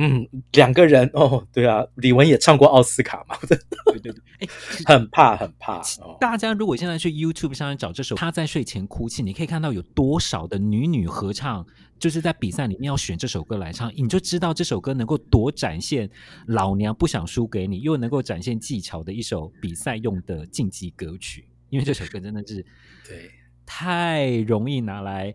[0.00, 4.48] 嗯，两个人哦，对啊，李玟也唱过奥斯卡嘛， 对对对，哎，
[4.86, 5.82] 很怕很怕。
[6.20, 11.66] 大家如果现在去 YouTube 上面找这首《他在睡前哭泣》，你可以看到有多少的女女合唱，
[11.98, 16.08] 就是在比赛里面要选这首歌来唱，你就知道这首歌能够多展现
[16.46, 21.48] 老娘不想输给你，又能够展现技巧的一首比赛用的竞技歌曲。
[21.70, 22.64] 因为这首歌真的是
[23.06, 23.30] 对
[23.66, 25.34] 太容易拿来。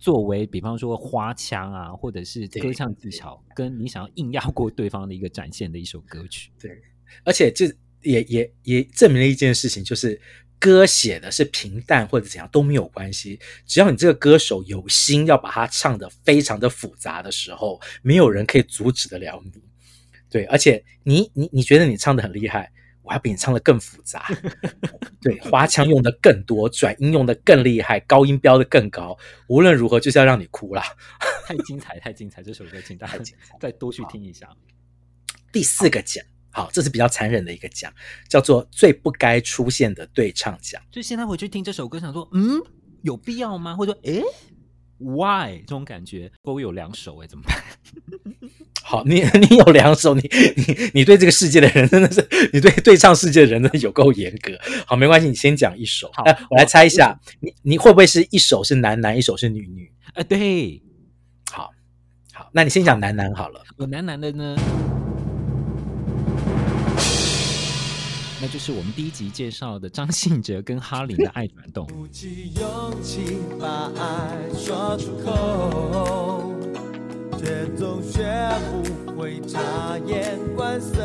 [0.00, 6.50] 作为比方说花腔啊，或者是歌唱技巧，跟你想要硬压过对方的一个展现的一首歌曲。
[6.58, 6.70] 对，
[7.22, 7.66] 而且这
[8.00, 10.18] 也也也证明了一件事情，就是
[10.58, 19.52] 歌写的是平淡或者怎样都没有关系，只要你这个歌手有心要把它唱得非常的复杂的时候，没有人可以阻止得了你。
[20.30, 22.72] 对，而且你你你觉得你唱的很厉害。
[23.02, 24.26] 我要比你唱的更复杂，
[25.22, 29.16] 对，花腔用的更多，转音用的更厉害，高音飙的更高。
[29.48, 30.84] 无论如何，就是要让你哭啦！
[31.46, 32.42] 太精彩，太精彩！
[32.42, 33.18] 这首歌，请大家
[33.58, 34.48] 再多去听一下。
[35.50, 37.92] 第四个奖，好，这是比较残忍的一个奖，
[38.28, 40.80] 叫做最不该出现的对唱奖。
[40.90, 42.62] 就现在回去听这首歌，想说，嗯，
[43.02, 43.74] 有必要吗？
[43.74, 44.22] 或者说，诶
[45.00, 46.30] ，why 这种感觉？
[46.42, 47.56] 我有两首，诶，怎么办？
[48.82, 50.22] 好，你 你有两首，你
[50.56, 54.52] 你你对这个世界的人真的是，你对对唱世界的人真的有够严格。
[54.86, 56.10] 好，没关系，你先讲一首。
[56.14, 59.90] 好，我来猜一下，你你会不会是一首是男男，一首是女女？
[60.14, 60.82] 呃，对。
[61.52, 61.70] 好，
[62.32, 63.62] 好，那你先讲男男好了。
[63.78, 64.56] 有男男的呢，
[68.42, 71.86] 那就是我们第一集介绍的张信哲跟哈林的《爱转动》。
[71.90, 76.54] 鼓起勇气把爱说出口
[77.38, 78.50] 却总学
[79.06, 80.96] 不会察言观色。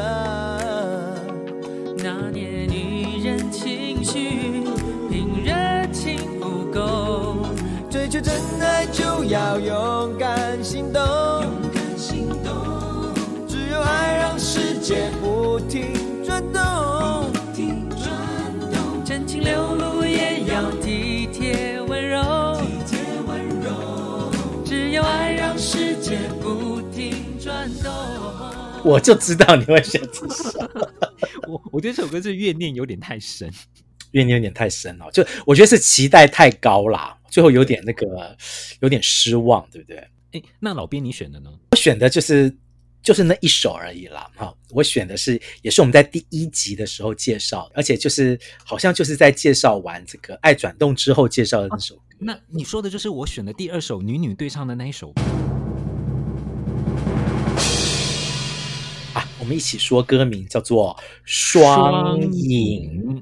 [1.97, 4.63] 那年女人情绪
[5.09, 5.53] 凭热
[5.91, 7.45] 情不够，
[7.89, 11.01] 追求真爱就要勇敢行动。
[11.01, 13.13] 勇敢行动，
[13.45, 16.04] 只有爱让世界不停
[19.45, 22.19] 流露也要体贴温柔。
[22.55, 24.31] 体贴温柔，
[24.65, 27.93] 只有爱让世界不停转动，
[28.83, 30.59] 我就知道你会选这首。
[31.47, 33.47] 我我觉得这首歌是怨念有点太深，
[34.13, 35.11] 怨念有点太深了。
[35.11, 38.35] 就我觉得是期待太高啦，最后有点那个
[38.79, 39.97] 有点失望，对不对？
[40.31, 41.51] 哎，那老编你选的呢？
[41.69, 42.51] 我选的就是
[43.05, 44.27] 就是那一首而已啦。
[44.35, 51.95] 哈，我选的是也是我们在第一集的时候介绍，而且就是好像就是在介绍完这个《爱转动》之后介绍的那首。
[52.17, 55.13] 那你说的就是我选的第二首女女对唱的那一首
[59.13, 59.29] 啊？
[59.39, 63.21] 我们一起说歌名叫做《双影》。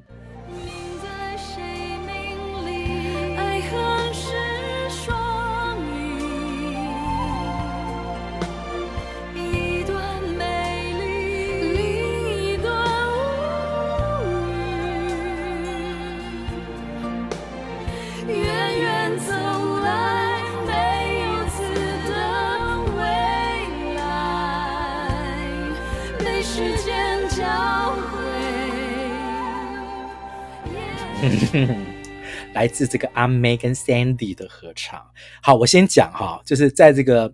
[32.52, 35.04] 来自这个阿妹跟 Sandy 的合唱。
[35.42, 37.32] 好，我先讲哈，就是在这个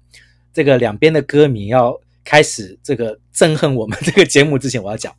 [0.52, 5.14] 这个两边的歌迷要开始这个憎恨我们这个节目之前，我要讲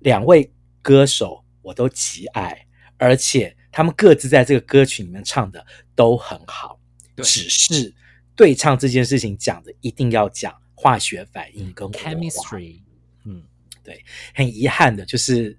[0.00, 0.50] 两位
[0.80, 2.66] 歌手我都极爱，
[2.98, 5.64] 而且他们各自在这个歌曲里面唱的
[5.94, 6.78] 都很好。
[7.16, 7.92] 只是
[8.36, 12.80] 对唱这件事情讲的一定要讲化学反应跟 chemistry。
[13.24, 13.42] 嗯，
[13.82, 14.04] 对，
[14.34, 15.58] 很遗憾的就是。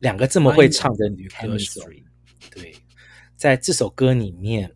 [0.00, 1.80] 两个这么会唱的女歌手，
[2.50, 2.74] 对，
[3.36, 4.70] 在这首歌里面，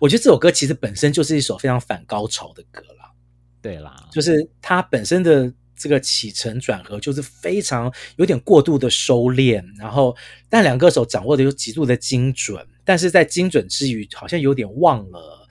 [0.00, 3.12] 我觉得这首歌其实本身就是一首非常反高潮的歌啦。
[3.60, 10.16] 对啦，就是它本身的这个起承转合就是非常有点过度的收敛，然后
[10.48, 15.48] 但两个歌手掌握的又极度的精准，但是在精准之余，好像有点忘了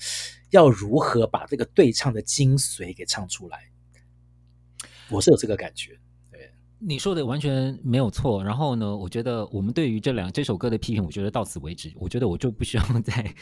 [0.52, 3.72] 要如何把这个对唱的精髓给唱出来。
[5.10, 6.00] 我是有这个感觉。
[6.86, 8.44] 你说的完全没有错。
[8.44, 11.92] 然后呢，我觉得我们对于这两这首歌的批评，我觉得到此为止。
[11.96, 13.34] 我觉得我就不需要再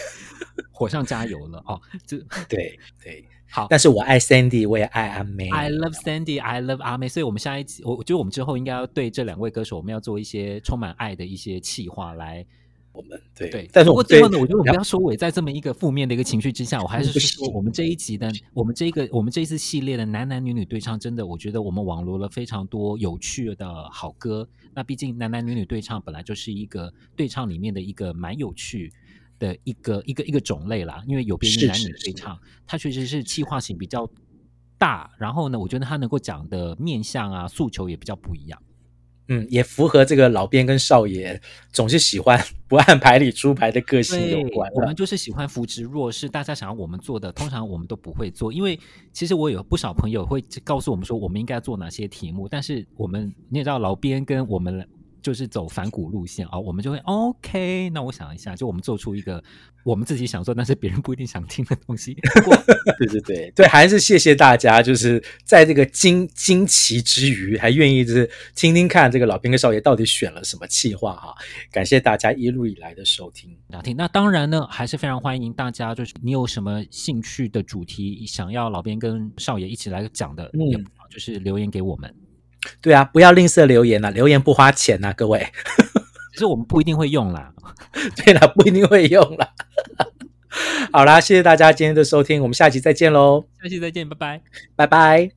[0.72, 1.80] 火上加油了哦。
[2.06, 2.18] 这
[2.48, 5.48] 对对 好，但是我爱 Sandy，我也爱阿妹。
[5.50, 7.08] I love Sandy，I love 阿妹。
[7.08, 12.46] 所以，我们下一集，我我觉得我们之后应该要对这两位歌手，我们要做一些充满爱的一些企划来
[12.92, 13.48] 我们对。
[13.50, 24.48] 对，但是不过最后呢，我觉得我们不要收尾在这么一个负面的一个情绪之下，我还是说我们这一集的，我们这一个我们这一次系列的男男女女对唱，真的，我觉得我们网罗了非常多有趣的好歌。
[24.74, 28.92] 那毕竟男男女女对唱本来就是一个对唱里面的一个蛮有趣
[29.38, 34.08] 的一个一个一个种类啦，因为有别于男女对唱，它确实是气化性比较
[34.78, 38.62] 大，然后呢，我觉得它能够讲的面向啊诉求也比较不一样。
[39.30, 41.40] 嗯，也符合这个老编跟少爷
[41.72, 44.70] 总是喜欢 不按牌理出牌的个性有关。
[44.74, 48.78] 我们就是喜欢扶植弱势，大家想要我们做的，通常我们都不会做，因为
[49.12, 54.86] 其实我有不少朋友会告诉我们说，我们应该做哪些题目，但是我们你也知道，老编跟我们。
[55.22, 57.90] 就是走反骨路线啊，我们就会 OK。
[57.90, 59.42] 那我想一下，就我们做出一个
[59.84, 62.14] 我们自己想做，但是别人不一定想听的东西。
[62.98, 71.34] 对对对对，还是谢谢大家，就是在这个惊惊奇之余，还愿意就是听听看这个老编跟少爷到底选了什么企划哈。
[71.70, 73.56] 感谢大家一路以来的收听。
[73.68, 82.14] 那听，那当然呢，还是非常欢迎大家，就是你有什么兴趣的主题，想要老编跟少爷一起来讲的，嗯，就是留言给我们。
[82.80, 85.52] 对啊，不要吝啬留言呐，留言不花钱呐，各位。
[86.32, 87.52] 其实我们不一定会用啦。
[88.24, 89.54] 对啦，不一定会用啦。
[90.92, 93.44] 好啦，谢谢大家今天的收听，我们下期再见喽。
[93.62, 94.42] 下期再见，拜拜，
[94.76, 95.30] 拜拜。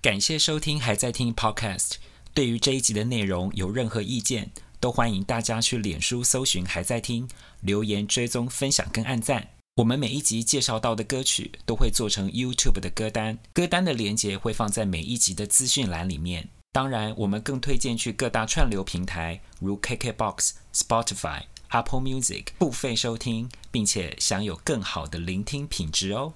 [0.00, 1.94] 感谢收听，还在听 Podcast。
[2.34, 4.50] 对于这一集的内容有任何意见，
[4.80, 7.28] 都欢迎大家去脸书搜寻“还在听”，
[7.60, 9.48] 留言追踪、分享跟按赞。
[9.76, 16.50] 我们每一集介绍到的歌曲都会做成 YouTube 的歌单，歌单的连接会放在每一集的资讯栏里面。
[16.72, 26.34] 当然，我们更推荐去各大串流平台，如 KKBOX、Spotify、Apple Music 付费收听，并且享有更好的聆听品质哦。